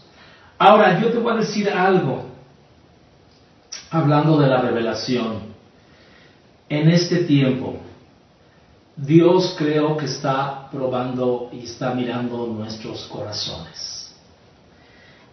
[0.57, 2.25] Ahora, yo te voy a decir algo,
[3.89, 5.53] hablando de la revelación.
[6.67, 7.77] En este tiempo,
[8.97, 14.13] Dios creo que está probando y está mirando nuestros corazones.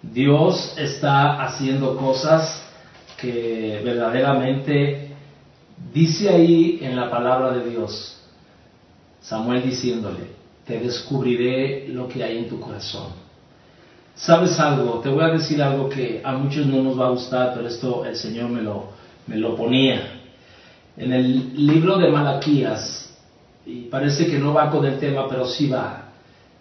[0.00, 2.62] Dios está haciendo cosas
[3.16, 5.09] que verdaderamente
[5.92, 8.16] Dice ahí en la palabra de Dios,
[9.20, 10.30] Samuel diciéndole,
[10.64, 13.08] te descubriré lo que hay en tu corazón.
[14.14, 15.00] ¿Sabes algo?
[15.00, 18.04] Te voy a decir algo que a muchos no nos va a gustar, pero esto
[18.04, 18.90] el Señor me lo,
[19.26, 20.20] me lo ponía.
[20.96, 23.18] En el libro de Malaquías,
[23.66, 26.10] y parece que no va con el tema, pero sí va.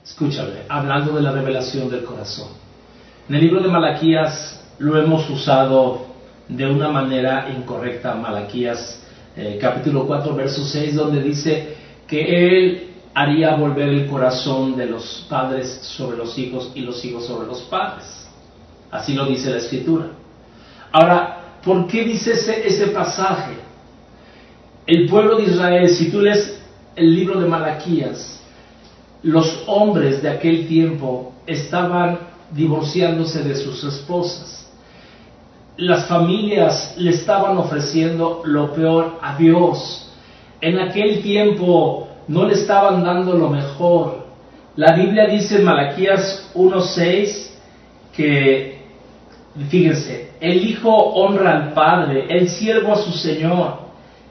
[0.03, 2.47] Escúchame, hablando de la revelación del corazón.
[3.27, 6.07] En el libro de Malaquías lo hemos usado
[6.47, 9.03] de una manera incorrecta, Malaquías
[9.35, 11.75] eh, capítulo 4, verso 6, donde dice
[12.07, 17.25] que Él haría volver el corazón de los padres sobre los hijos y los hijos
[17.25, 18.27] sobre los padres.
[18.91, 20.07] Así lo dice la escritura.
[20.91, 23.53] Ahora, ¿por qué dice ese, ese pasaje?
[24.87, 26.59] El pueblo de Israel, si tú lees
[26.95, 28.41] el libro de Malaquías,
[29.21, 32.19] los hombres de aquel tiempo estaban
[32.51, 34.68] divorciándose de sus esposas.
[35.79, 40.11] Las familias le estaban ofreciendo lo peor a Dios.
[40.61, 44.25] En aquel tiempo no le estaban dando lo mejor.
[44.75, 47.49] La Biblia dice en Malaquías 1.6
[48.13, 48.81] que,
[49.69, 53.79] fíjense, el hijo honra al padre, el siervo a su señor.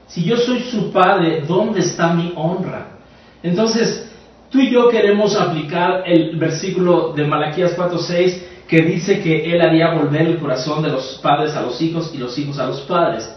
[0.07, 2.99] Si yo soy su padre, ¿dónde está mi honra?
[3.41, 4.09] Entonces,
[4.49, 9.95] Tú y yo queremos aplicar el versículo de Malaquías 4:6 que dice que Él haría
[9.95, 13.27] volver el corazón de los padres a los hijos y los hijos a los padres.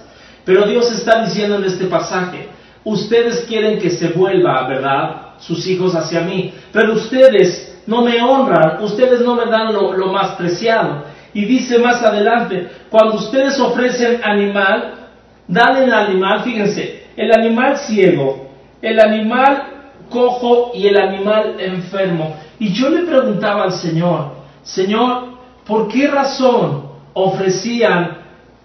[0.44, 2.48] Pero Dios está diciendo en este pasaje,
[2.84, 5.38] ustedes quieren que se vuelva, ¿verdad?
[5.38, 10.12] Sus hijos hacia mí, pero ustedes no me honran, ustedes no me dan lo, lo
[10.12, 11.04] más preciado.
[11.32, 15.08] Y dice más adelante, cuando ustedes ofrecen animal,
[15.48, 18.50] dan el animal, fíjense, el animal ciego,
[18.82, 19.62] el animal
[20.10, 22.36] cojo y el animal enfermo.
[22.58, 25.34] Y yo le preguntaba al Señor, Señor,
[25.66, 28.18] ¿por qué razón ofrecían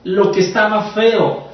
[0.04, 1.48] lo que estaba feo?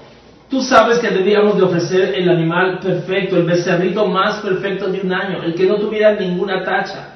[0.50, 5.12] Tú sabes que debíamos de ofrecer el animal perfecto, el becerrito más perfecto de un
[5.12, 7.16] año, el que no tuviera ninguna tacha.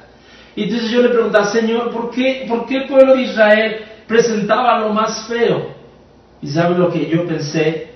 [0.56, 3.76] Y entonces yo le preguntaba, Señor, ¿por qué, ¿por qué el pueblo de Israel
[4.08, 5.68] presentaba lo más feo?
[6.42, 7.92] Y sabe lo que yo pensé,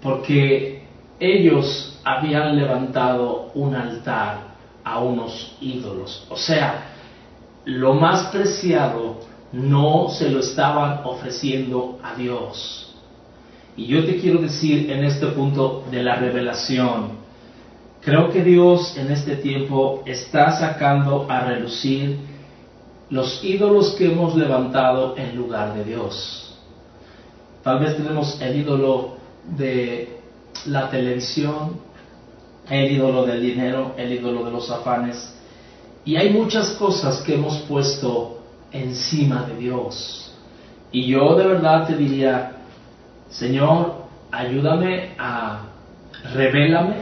[0.00, 0.84] porque
[1.18, 6.26] ellos habían levantado un altar a unos ídolos.
[6.28, 6.93] O sea,
[7.64, 9.20] lo más preciado
[9.52, 12.94] no se lo estaban ofreciendo a Dios.
[13.76, 17.18] Y yo te quiero decir en este punto de la revelación,
[18.00, 22.18] creo que Dios en este tiempo está sacando a relucir
[23.10, 26.56] los ídolos que hemos levantado en lugar de Dios.
[27.62, 29.16] Tal vez tenemos el ídolo
[29.56, 30.18] de
[30.66, 31.78] la televisión,
[32.68, 35.33] el ídolo del dinero, el ídolo de los afanes.
[36.04, 38.38] Y hay muchas cosas que hemos puesto
[38.72, 40.32] encima de Dios.
[40.92, 42.52] Y yo de verdad te diría,
[43.30, 45.62] Señor, ayúdame a,
[46.34, 46.96] revélame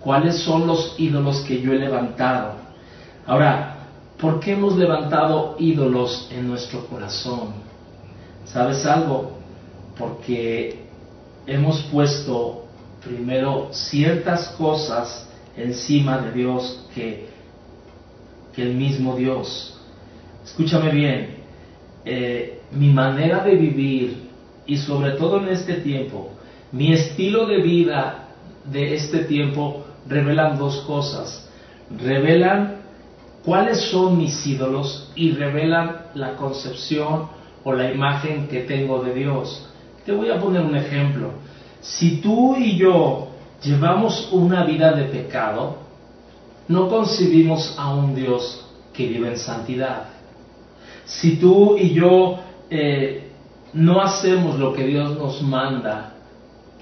[0.00, 2.54] cuáles son los ídolos que yo he levantado.
[3.26, 3.76] Ahora,
[4.18, 7.54] ¿por qué hemos levantado ídolos en nuestro corazón?
[8.44, 9.32] ¿Sabes algo?
[9.98, 10.84] Porque
[11.46, 12.64] hemos puesto
[13.04, 17.33] primero ciertas cosas encima de Dios que,
[18.54, 19.78] que el mismo Dios.
[20.44, 21.36] Escúchame bien,
[22.04, 24.28] eh, mi manera de vivir
[24.66, 26.30] y sobre todo en este tiempo,
[26.72, 28.28] mi estilo de vida
[28.64, 31.48] de este tiempo revelan dos cosas.
[31.90, 32.76] Revelan
[33.44, 37.28] cuáles son mis ídolos y revelan la concepción
[37.62, 39.66] o la imagen que tengo de Dios.
[40.04, 41.32] Te voy a poner un ejemplo.
[41.80, 43.28] Si tú y yo
[43.62, 45.83] llevamos una vida de pecado,
[46.68, 50.04] no concebimos a un Dios que vive en santidad.
[51.04, 52.38] Si tú y yo
[52.70, 53.30] eh,
[53.72, 56.14] no hacemos lo que Dios nos manda,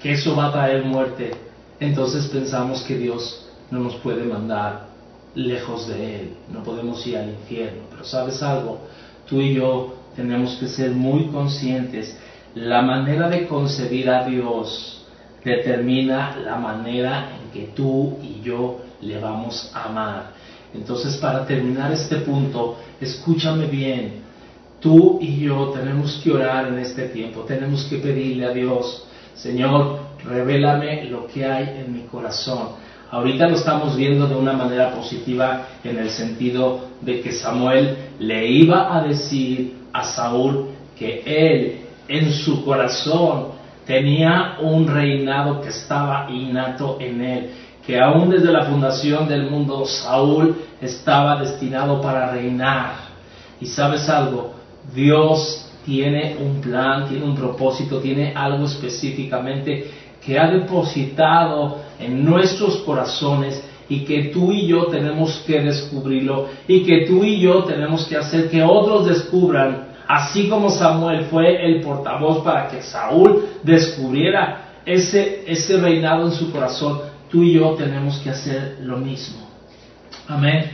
[0.01, 1.31] que eso va a traer muerte,
[1.79, 4.87] entonces pensamos que Dios no nos puede mandar
[5.35, 7.83] lejos de Él, no podemos ir al infierno.
[7.89, 8.79] Pero sabes algo,
[9.27, 12.15] tú y yo tenemos que ser muy conscientes
[12.55, 15.03] la manera de concebir a Dios
[15.43, 20.31] determina la manera en que tú y yo le vamos a amar.
[20.73, 24.23] Entonces, para terminar este punto, escúchame bien.
[24.79, 29.99] Tú y yo tenemos que orar en este tiempo, tenemos que pedirle a Dios, Señor,
[30.25, 32.69] revélame lo que hay en mi corazón.
[33.11, 38.47] Ahorita lo estamos viendo de una manera positiva en el sentido de que Samuel le
[38.47, 43.49] iba a decir a Saúl que él en su corazón
[43.85, 47.49] tenía un reinado que estaba innato en él,
[47.85, 52.95] que aún desde la fundación del mundo Saúl estaba destinado para reinar.
[53.59, 54.53] Y sabes algo,
[54.93, 59.91] Dios tiene un plan, tiene un propósito, tiene algo específicamente
[60.25, 66.83] que ha depositado en nuestros corazones y que tú y yo tenemos que descubrirlo y
[66.83, 71.81] que tú y yo tenemos que hacer que otros descubran Así como Samuel fue el
[71.81, 77.01] portavoz para que Saúl descubriera ese, ese reinado en su corazón,
[77.33, 79.39] tú y yo tenemos que hacer lo mismo.
[80.27, 80.69] Amén.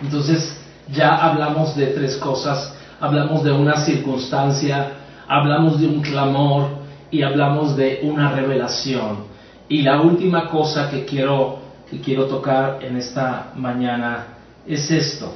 [0.00, 0.56] Entonces
[0.88, 2.72] ya hablamos de tres cosas.
[3.00, 4.92] Hablamos de una circunstancia,
[5.26, 6.68] hablamos de un clamor
[7.10, 9.24] y hablamos de una revelación.
[9.68, 11.58] Y la última cosa que quiero,
[11.90, 14.28] que quiero tocar en esta mañana
[14.64, 15.34] es esto.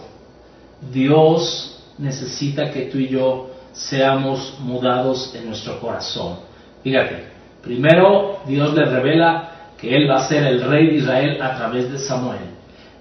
[0.93, 6.37] Dios necesita que tú y yo seamos mudados en nuestro corazón.
[6.85, 7.25] Fíjate,
[7.61, 9.51] primero Dios le revela
[9.81, 12.41] que Él va a ser el rey de Israel a través de Samuel.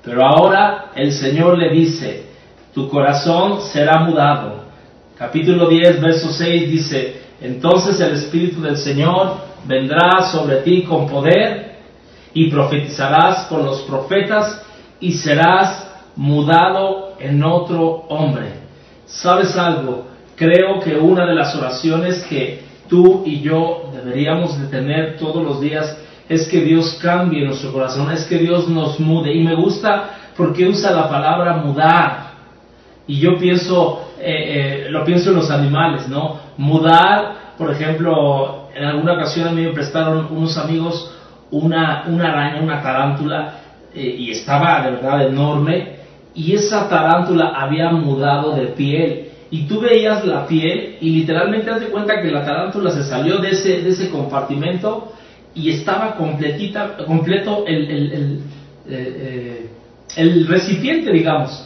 [0.03, 2.25] Pero ahora el Señor le dice,
[2.73, 4.63] tu corazón será mudado.
[5.17, 9.33] capítulo 10, verso 6 dice, entonces el Espíritu del Señor
[9.65, 11.75] vendrá sobre ti con poder
[12.33, 14.61] y profetizarás con los profetas
[15.01, 18.53] y serás mudado en otro hombre.
[19.05, 20.05] ¿Sabes algo?
[20.35, 25.59] Creo que una de las oraciones que tú y yo deberíamos de tener todos los
[25.59, 25.97] días
[26.29, 29.33] es que Dios cambie nuestro corazón, es que Dios nos mude.
[29.33, 32.29] Y me gusta porque usa la palabra mudar.
[33.07, 36.39] Y yo pienso, eh, eh, lo pienso en los animales, ¿no?
[36.57, 41.15] Mudar, por ejemplo, en alguna ocasión a mí me prestaron unos amigos
[41.51, 43.55] una, una araña, una tarántula,
[43.95, 45.95] eh, y estaba de verdad enorme,
[46.35, 49.25] y esa tarántula había mudado de piel.
[49.49, 53.49] Y tú veías la piel y literalmente te cuenta que la tarántula se salió de
[53.49, 55.11] ese, de ese compartimento
[55.55, 58.39] y estaba completita, completo el, el, el,
[58.89, 59.69] eh,
[60.15, 61.65] el recipiente, digamos.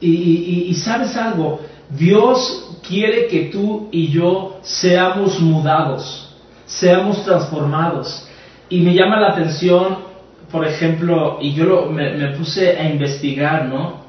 [0.00, 1.60] Y, y, sabes algo,
[1.90, 6.34] Dios quiere que tú y yo seamos mudados,
[6.66, 8.28] seamos transformados.
[8.68, 9.98] Y me llama la atención,
[10.50, 14.04] por ejemplo, y yo me, me, puse a investigar, ¿no?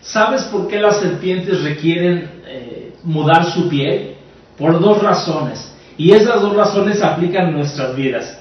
[0.00, 4.14] ¿Sabes por qué las serpientes requieren eh, mudar su piel?
[4.56, 5.72] Por dos razones.
[5.96, 8.38] Y esas dos razones aplican en nuestras vidas.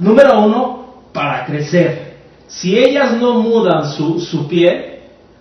[0.00, 2.16] Número uno, para crecer.
[2.46, 5.00] Si ellas no mudan su, su piel,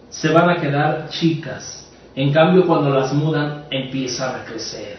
[0.10, 1.90] se van a quedar chicas.
[2.14, 4.98] En cambio, cuando las mudan, empiezan a crecer.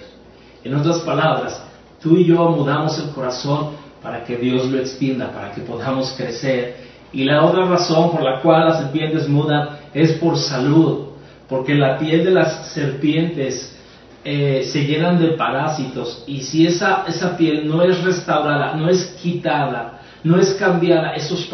[0.64, 1.62] En otras palabras,
[2.00, 6.76] tú y yo mudamos el corazón para que Dios lo extienda, para que podamos crecer.
[7.12, 11.08] Y la otra razón por la cual las serpientes mudan es por salud,
[11.50, 13.76] porque la piel de las serpientes
[14.24, 19.16] eh, se llenan de parásitos y si esa, esa piel no es restaurada, no es
[19.22, 21.48] quitada, no es cambiada, esos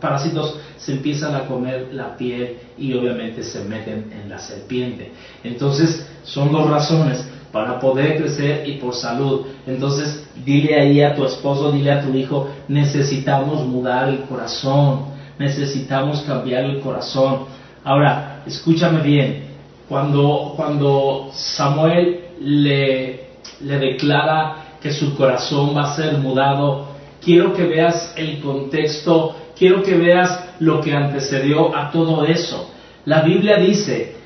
[0.00, 5.12] parásitos se empiezan a comer la piel y obviamente se meten en la serpiente.
[5.42, 9.46] Entonces son dos razones para poder crecer y por salud.
[9.66, 15.06] Entonces dile ahí a tu esposo, dile a tu hijo, necesitamos mudar el corazón,
[15.38, 17.46] necesitamos cambiar el corazón.
[17.84, 19.51] Ahora, escúchame bien,
[19.92, 23.26] cuando, cuando Samuel le,
[23.60, 26.86] le declara que su corazón va a ser mudado,
[27.22, 32.72] quiero que veas el contexto, quiero que veas lo que antecedió a todo eso.
[33.04, 34.16] La Biblia dice,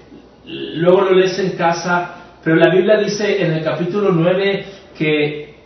[0.45, 2.15] luego lo lees en casa,
[2.45, 5.57] pero la Biblia dice en el capítulo 9 que,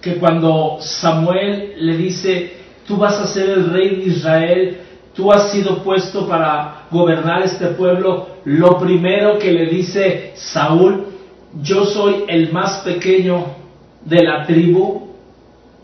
[0.00, 2.52] que cuando Samuel le dice,
[2.84, 4.78] tú vas a ser el rey de Israel,
[5.14, 11.06] tú has sido puesto para gobernar este pueblo, lo primero que le dice Saúl,
[11.62, 13.46] yo soy el más pequeño
[14.04, 15.08] de la tribu,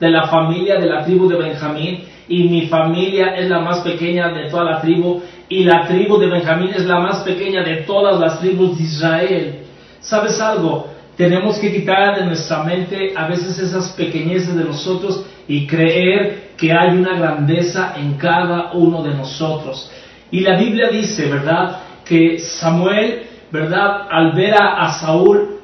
[0.00, 4.28] de la familia de la tribu de Benjamín, y mi familia es la más pequeña
[4.32, 8.18] de toda la tribu, y la tribu de Benjamín es la más pequeña de todas
[8.20, 9.54] las tribus de Israel.
[10.00, 10.88] ¿Sabes algo?
[11.16, 16.72] Tenemos que quitar de nuestra mente a veces esas pequeñeces de nosotros y creer que
[16.72, 19.90] hay una grandeza en cada uno de nosotros.
[20.30, 21.78] Y la Biblia dice, ¿verdad?
[22.04, 24.06] Que Samuel, ¿verdad?
[24.10, 25.58] Al ver a, Saúl,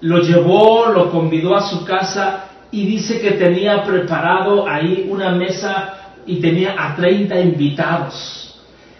[0.00, 5.94] lo llevó, lo convidó a su casa y dice que tenía preparado ahí una mesa
[6.26, 8.58] y tenía a 30 invitados.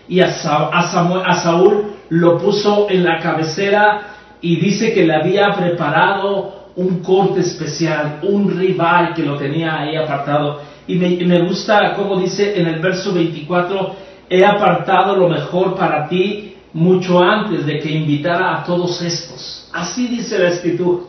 [0.09, 4.03] Y a, Samuel, a Saúl lo puso en la cabecera
[4.43, 9.97] y dice que le había preparado un corte especial, un rival que lo tenía ahí
[9.97, 10.61] apartado.
[10.87, 13.95] Y me, gusta como dice en el verso 24,
[14.29, 19.69] he apartado lo mejor para ti mucho antes de que invitara a todos estos.
[19.73, 21.05] Así dice la escritura.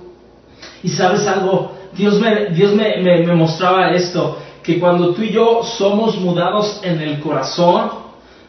[0.83, 5.61] Y sabes algo, Dios me, Dios me, me mostraba esto, que cuando tú y yo
[5.63, 7.89] somos mudados en el corazón,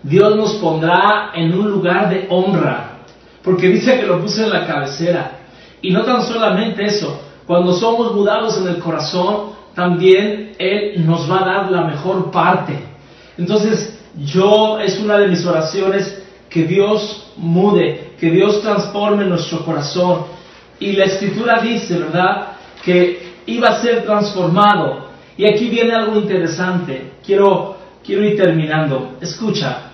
[0.02, 2.94] Dios nos pondrá en un lugar de honra
[3.44, 5.38] porque dice que lo puso en la cabecera.
[5.82, 11.42] Y no tan solamente eso, cuando somos mudados en el corazón, también Él nos va
[11.42, 12.78] a dar la mejor parte.
[13.36, 20.26] Entonces, yo es una de mis oraciones que Dios mude, que Dios transforme nuestro corazón.
[20.78, 22.48] Y la escritura dice, ¿verdad?,
[22.84, 25.08] que iba a ser transformado.
[25.36, 27.12] Y aquí viene algo interesante.
[27.24, 29.16] Quiero, quiero ir terminando.
[29.20, 29.90] Escucha,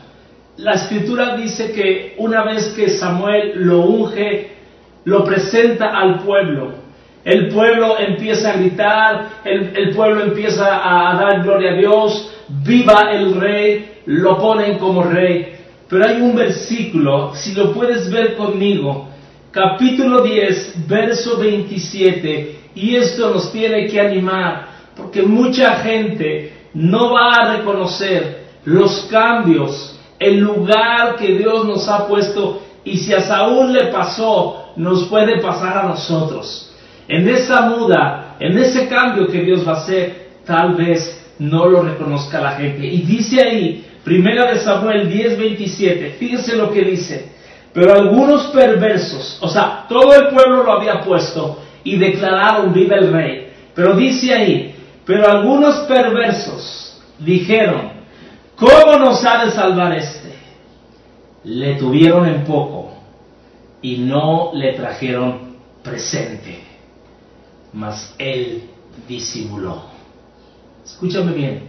[0.58, 4.56] la escritura dice que una vez que Samuel lo unge,
[5.04, 6.79] lo presenta al pueblo.
[7.24, 12.32] El pueblo empieza a gritar, el, pueblo empieza a, dar gloria a Dios,
[12.64, 15.56] viva el rey, lo ponen como rey.
[15.88, 19.08] Pero hay un versículo, si lo puedes ver conmigo,
[19.50, 27.32] capítulo 10, verso 27, y esto nos tiene que animar, porque mucha gente no va
[27.32, 33.72] a reconocer los cambios el lugar que Dios nos ha puesto y si a Saúl
[33.72, 36.69] le pasó, nos puede pasar a nosotros.
[37.10, 41.82] En esa muda, en ese cambio que Dios va a hacer, tal vez no lo
[41.82, 42.86] reconozca la gente.
[42.86, 47.32] Y dice ahí, primera de Samuel 10:27, fíjense lo que dice,
[47.72, 53.12] pero algunos perversos, o sea, todo el pueblo lo había puesto y declararon viva el
[53.12, 57.90] rey, pero dice ahí, pero algunos perversos dijeron,
[58.54, 60.32] ¿cómo nos ha de salvar este?
[61.42, 62.92] Le tuvieron en poco
[63.82, 66.69] y no le trajeron presente,
[67.72, 68.62] mas él
[69.08, 69.82] disimuló.
[70.84, 71.62] Escúchame bien,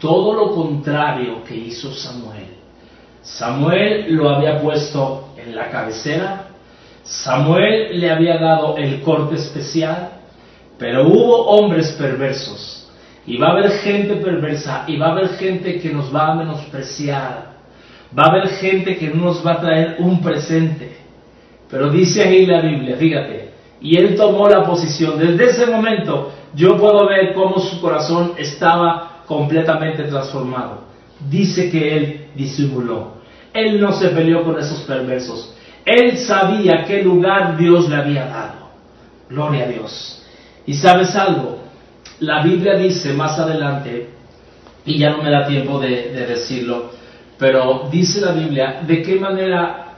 [0.00, 2.46] todo lo contrario que hizo Samuel.
[3.22, 6.48] Samuel lo había puesto en la cabecera,
[7.04, 10.10] Samuel le había dado el corte especial,
[10.78, 12.90] pero hubo hombres perversos,
[13.26, 16.34] y va a haber gente perversa, y va a haber gente que nos va a
[16.34, 17.52] menospreciar,
[18.16, 20.96] va a haber gente que no nos va a traer un presente.
[21.70, 23.51] Pero dice ahí la Biblia, fíjate,
[23.82, 25.18] y él tomó la posición.
[25.18, 30.82] Desde ese momento yo puedo ver cómo su corazón estaba completamente transformado.
[31.28, 33.22] Dice que él disimuló.
[33.52, 35.54] Él no se peleó con esos perversos.
[35.84, 38.70] Él sabía qué lugar Dios le había dado.
[39.28, 40.22] Gloria a Dios.
[40.66, 41.58] Y sabes algo,
[42.20, 44.10] la Biblia dice más adelante,
[44.84, 46.90] y ya no me da tiempo de, de decirlo,
[47.38, 49.94] pero dice la Biblia de qué manera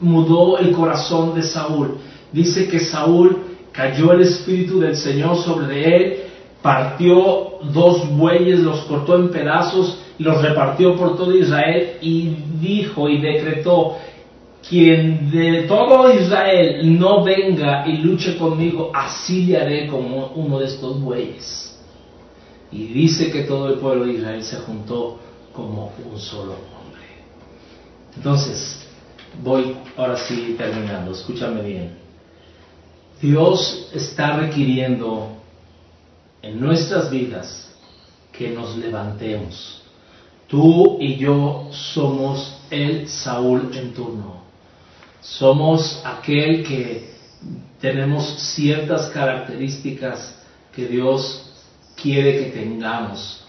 [0.00, 1.98] mudó el corazón de Saúl.
[2.32, 3.36] Dice que Saúl
[3.72, 6.16] cayó el Espíritu del Señor sobre él,
[6.62, 13.20] partió dos bueyes, los cortó en pedazos, los repartió por todo Israel y dijo y
[13.20, 13.96] decretó,
[14.68, 20.66] quien de todo Israel no venga y luche conmigo, así le haré como uno de
[20.66, 21.78] estos bueyes.
[22.70, 25.18] Y dice que todo el pueblo de Israel se juntó
[25.52, 27.02] como un solo hombre.
[28.14, 28.86] Entonces,
[29.42, 31.99] voy ahora sí terminando, escúchame bien.
[33.20, 35.36] Dios está requiriendo
[36.40, 37.70] en nuestras vidas
[38.32, 39.82] que nos levantemos.
[40.48, 44.40] Tú y yo somos el Saúl en turno.
[45.20, 47.10] Somos aquel que
[47.78, 50.42] tenemos ciertas características
[50.74, 51.52] que Dios
[52.00, 53.44] quiere que tengamos.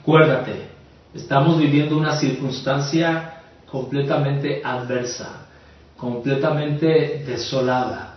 [0.00, 0.68] Acuérdate,
[1.12, 5.46] estamos viviendo una circunstancia completamente adversa,
[5.98, 8.13] completamente desolada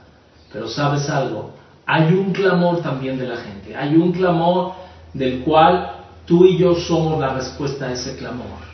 [0.51, 1.51] pero sabes algo,
[1.85, 4.73] hay un clamor también de la gente, hay un clamor
[5.13, 8.67] del cual tú y yo somos la respuesta a ese clamor.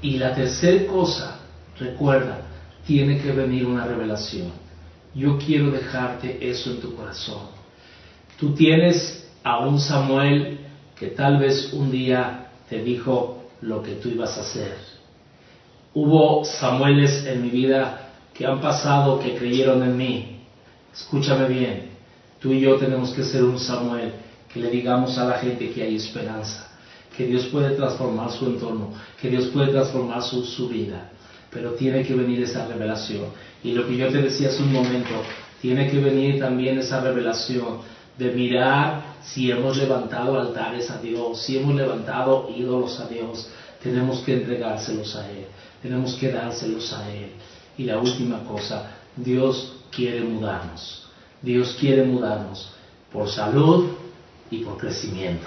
[0.00, 1.40] Y la tercera cosa,
[1.78, 2.38] recuerda,
[2.86, 4.50] tiene que venir una revelación.
[5.14, 7.42] Yo quiero dejarte eso en tu corazón.
[8.38, 10.58] Tú tienes a un Samuel
[10.98, 14.76] que tal vez un día te dijo lo que tú ibas a hacer.
[15.94, 20.31] Hubo Samueles en mi vida que han pasado, que creyeron en mí,
[20.94, 21.90] Escúchame bien,
[22.40, 24.12] tú y yo tenemos que ser un Samuel,
[24.52, 26.68] que le digamos a la gente que hay esperanza,
[27.16, 31.10] que Dios puede transformar su entorno, que Dios puede transformar su, su vida,
[31.50, 33.26] pero tiene que venir esa revelación.
[33.64, 35.22] Y lo que yo te decía hace un momento,
[35.62, 37.78] tiene que venir también esa revelación
[38.18, 43.48] de mirar si hemos levantado altares a Dios, si hemos levantado ídolos a Dios,
[43.82, 45.46] tenemos que entregárselos a Él,
[45.80, 47.30] tenemos que dárselos a Él.
[47.78, 51.06] Y la última cosa, Dios quiere mudarnos.
[51.40, 52.72] Dios quiere mudarnos
[53.12, 53.90] por salud
[54.50, 55.46] y por crecimiento.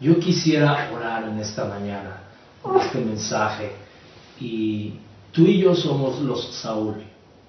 [0.00, 2.18] Yo quisiera orar en esta mañana
[2.62, 3.72] con este mensaje
[4.38, 4.94] y
[5.32, 7.02] tú y yo somos los Saúl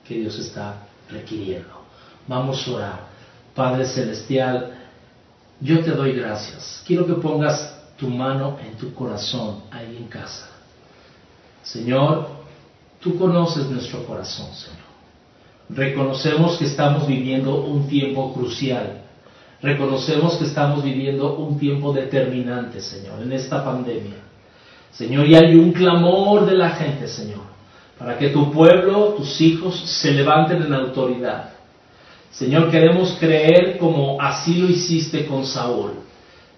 [0.07, 0.75] que Dios está
[1.09, 1.81] requiriendo.
[2.27, 2.99] Vamos a orar.
[3.55, 4.77] Padre Celestial,
[5.59, 6.83] yo te doy gracias.
[6.85, 10.49] Quiero que pongas tu mano en tu corazón ahí en casa.
[11.63, 12.29] Señor,
[12.99, 14.90] tú conoces nuestro corazón, Señor.
[15.73, 19.01] Reconocemos que estamos viviendo un tiempo crucial.
[19.61, 24.17] Reconocemos que estamos viviendo un tiempo determinante, Señor, en esta pandemia.
[24.91, 27.43] Señor, y hay un clamor de la gente, Señor,
[27.97, 31.51] para que tu pueblo, tus hijos, se levanten en autoridad.
[32.31, 35.91] Señor, queremos creer como así lo hiciste con Saúl.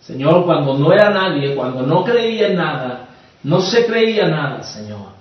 [0.02, 3.10] Señor, cuando no era nadie, cuando no creía en nada,
[3.44, 5.14] no se creía nada, Señor.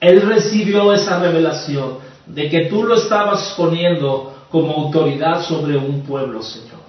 [0.00, 6.42] Él recibió esa revelación de que tú lo estabas poniendo como autoridad sobre un pueblo,
[6.42, 6.80] Señor.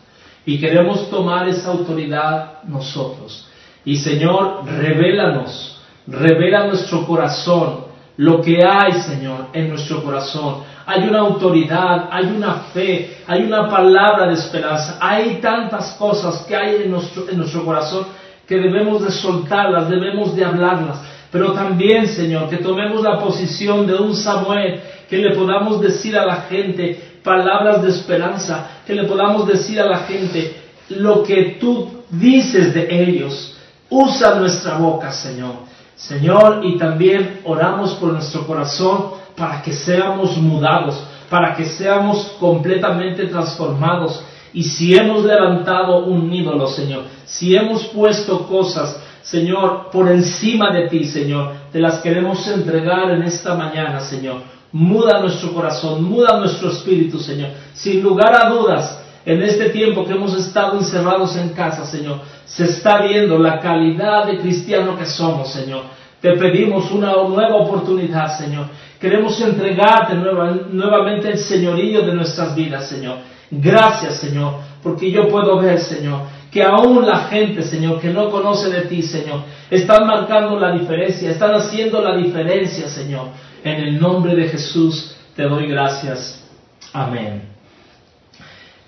[0.45, 3.47] Y queremos tomar esa autoridad nosotros.
[3.85, 7.85] Y Señor, revélanos, revela nuestro corazón,
[8.17, 10.63] lo que hay, Señor, en nuestro corazón.
[10.85, 16.55] Hay una autoridad, hay una fe, hay una palabra de esperanza, hay tantas cosas que
[16.55, 18.05] hay en nuestro, en nuestro corazón
[18.47, 23.95] que debemos de soltarlas, debemos de hablarlas, Pero también, Señor, que tomemos la posición de
[23.95, 24.79] un Samuel,
[25.13, 29.85] que le podamos decir a la gente palabras de esperanza, que le podamos decir a
[29.85, 30.55] la gente
[30.89, 33.55] lo que tú dices de ellos.
[33.91, 35.53] Usa nuestra boca, Señor.
[35.95, 40.99] Señor, y también oramos por nuestro corazón para que seamos mudados,
[41.29, 44.19] para que seamos completamente transformados.
[44.51, 50.87] Y si hemos levantado un ídolo, Señor, si hemos puesto cosas, Señor, por encima de
[50.89, 54.53] ti, Señor, te las queremos entregar en esta mañana, Señor.
[54.73, 57.51] Muda nuestro corazón, muda nuestro espíritu, Señor.
[57.73, 62.65] Sin lugar a dudas, en este tiempo que hemos estado encerrados en casa, Señor, se
[62.65, 65.83] está viendo la calidad de cristiano que somos, Señor.
[66.19, 68.65] Te pedimos una nueva oportunidad, Señor.
[68.99, 73.17] Queremos entregarte nuevamente el señorío de nuestras vidas, Señor.
[73.51, 76.21] Gracias, Señor, porque yo puedo ver, Señor,
[76.51, 81.29] que aún la gente, Señor, que no conoce de ti, Señor, están marcando la diferencia,
[81.29, 83.27] están haciendo la diferencia, Señor.
[83.63, 86.43] En el nombre de Jesús te doy gracias.
[86.91, 87.43] Amén.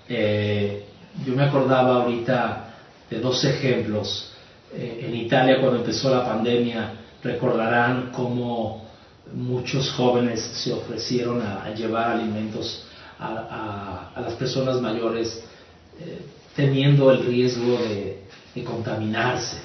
[0.06, 0.84] Eh,
[1.24, 2.74] yo me acordaba ahorita
[3.08, 4.32] de dos ejemplos.
[4.74, 8.84] Eh, en Italia, cuando empezó la pandemia, recordarán cómo
[9.32, 12.84] muchos jóvenes se ofrecieron a, llevar alimentos
[13.18, 15.42] a, las personas mayores,
[15.98, 16.20] eh,
[16.54, 18.24] teniendo el riesgo de,
[18.64, 19.58] contaminarse.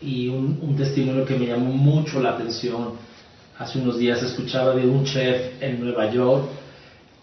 [0.00, 2.94] y un, un, testimonio que me llamó mucho la atención,
[3.58, 6.48] hace unos días escuchaba de un chef en Nueva York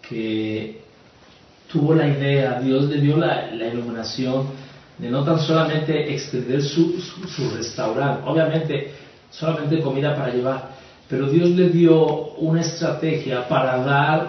[0.08, 0.80] que
[1.70, 4.46] tuvo la idea, Dios le dio la, iluminación
[4.98, 6.94] de no tan solamente extender su,
[7.56, 8.92] restaurante, obviamente
[9.30, 10.70] solamente comida para llevar,
[11.08, 14.28] pero Dios le dio una estrategia para dar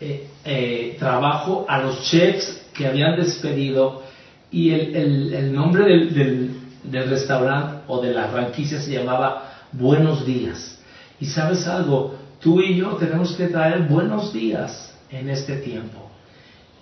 [0.00, 4.02] eh, eh, trabajo a los chefs que habían despedido
[4.50, 6.50] y el, nombre del,
[6.82, 10.79] del restaurante o de la franquicia se llamaba Buenos Días.
[11.20, 16.10] Y sabes algo, tú y yo tenemos que traer buenos días en este tiempo.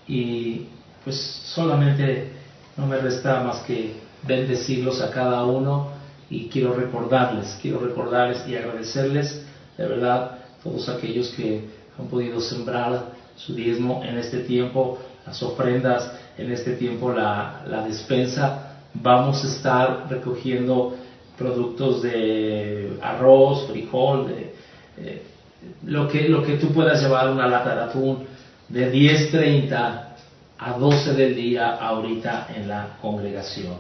[0.06, 0.66] Y
[1.04, 1.16] pues
[1.54, 2.32] solamente
[2.76, 3.94] no me resta más que
[4.26, 5.88] bendecirlos a cada uno
[6.30, 9.44] y quiero recordarles, quiero recordarles y agradecerles
[9.76, 11.64] de verdad todos aquellos que
[11.98, 17.84] han podido sembrar su diezmo en este tiempo, las ofrendas en este tiempo, la, la
[17.84, 18.76] despensa.
[18.94, 20.96] Vamos a estar recogiendo
[21.38, 24.26] productos de arroz, frijol,
[24.98, 25.22] eh,
[25.86, 28.26] lo, que, lo que tú puedas llevar, una lata de atún,
[28.68, 30.04] de 10.30
[30.58, 33.76] a 12 del día ahorita en la congregación.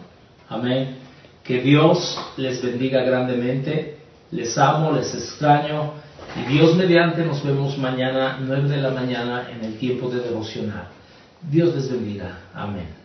[0.48, 0.96] Amén.
[1.42, 3.98] Que Dios les bendiga grandemente.
[4.30, 5.92] Les amo, les extraño.
[6.36, 10.88] Y Dios mediante nos vemos mañana 9 de la mañana en el tiempo de devocional.
[11.50, 12.38] Dios les bendiga.
[12.54, 12.97] Amén.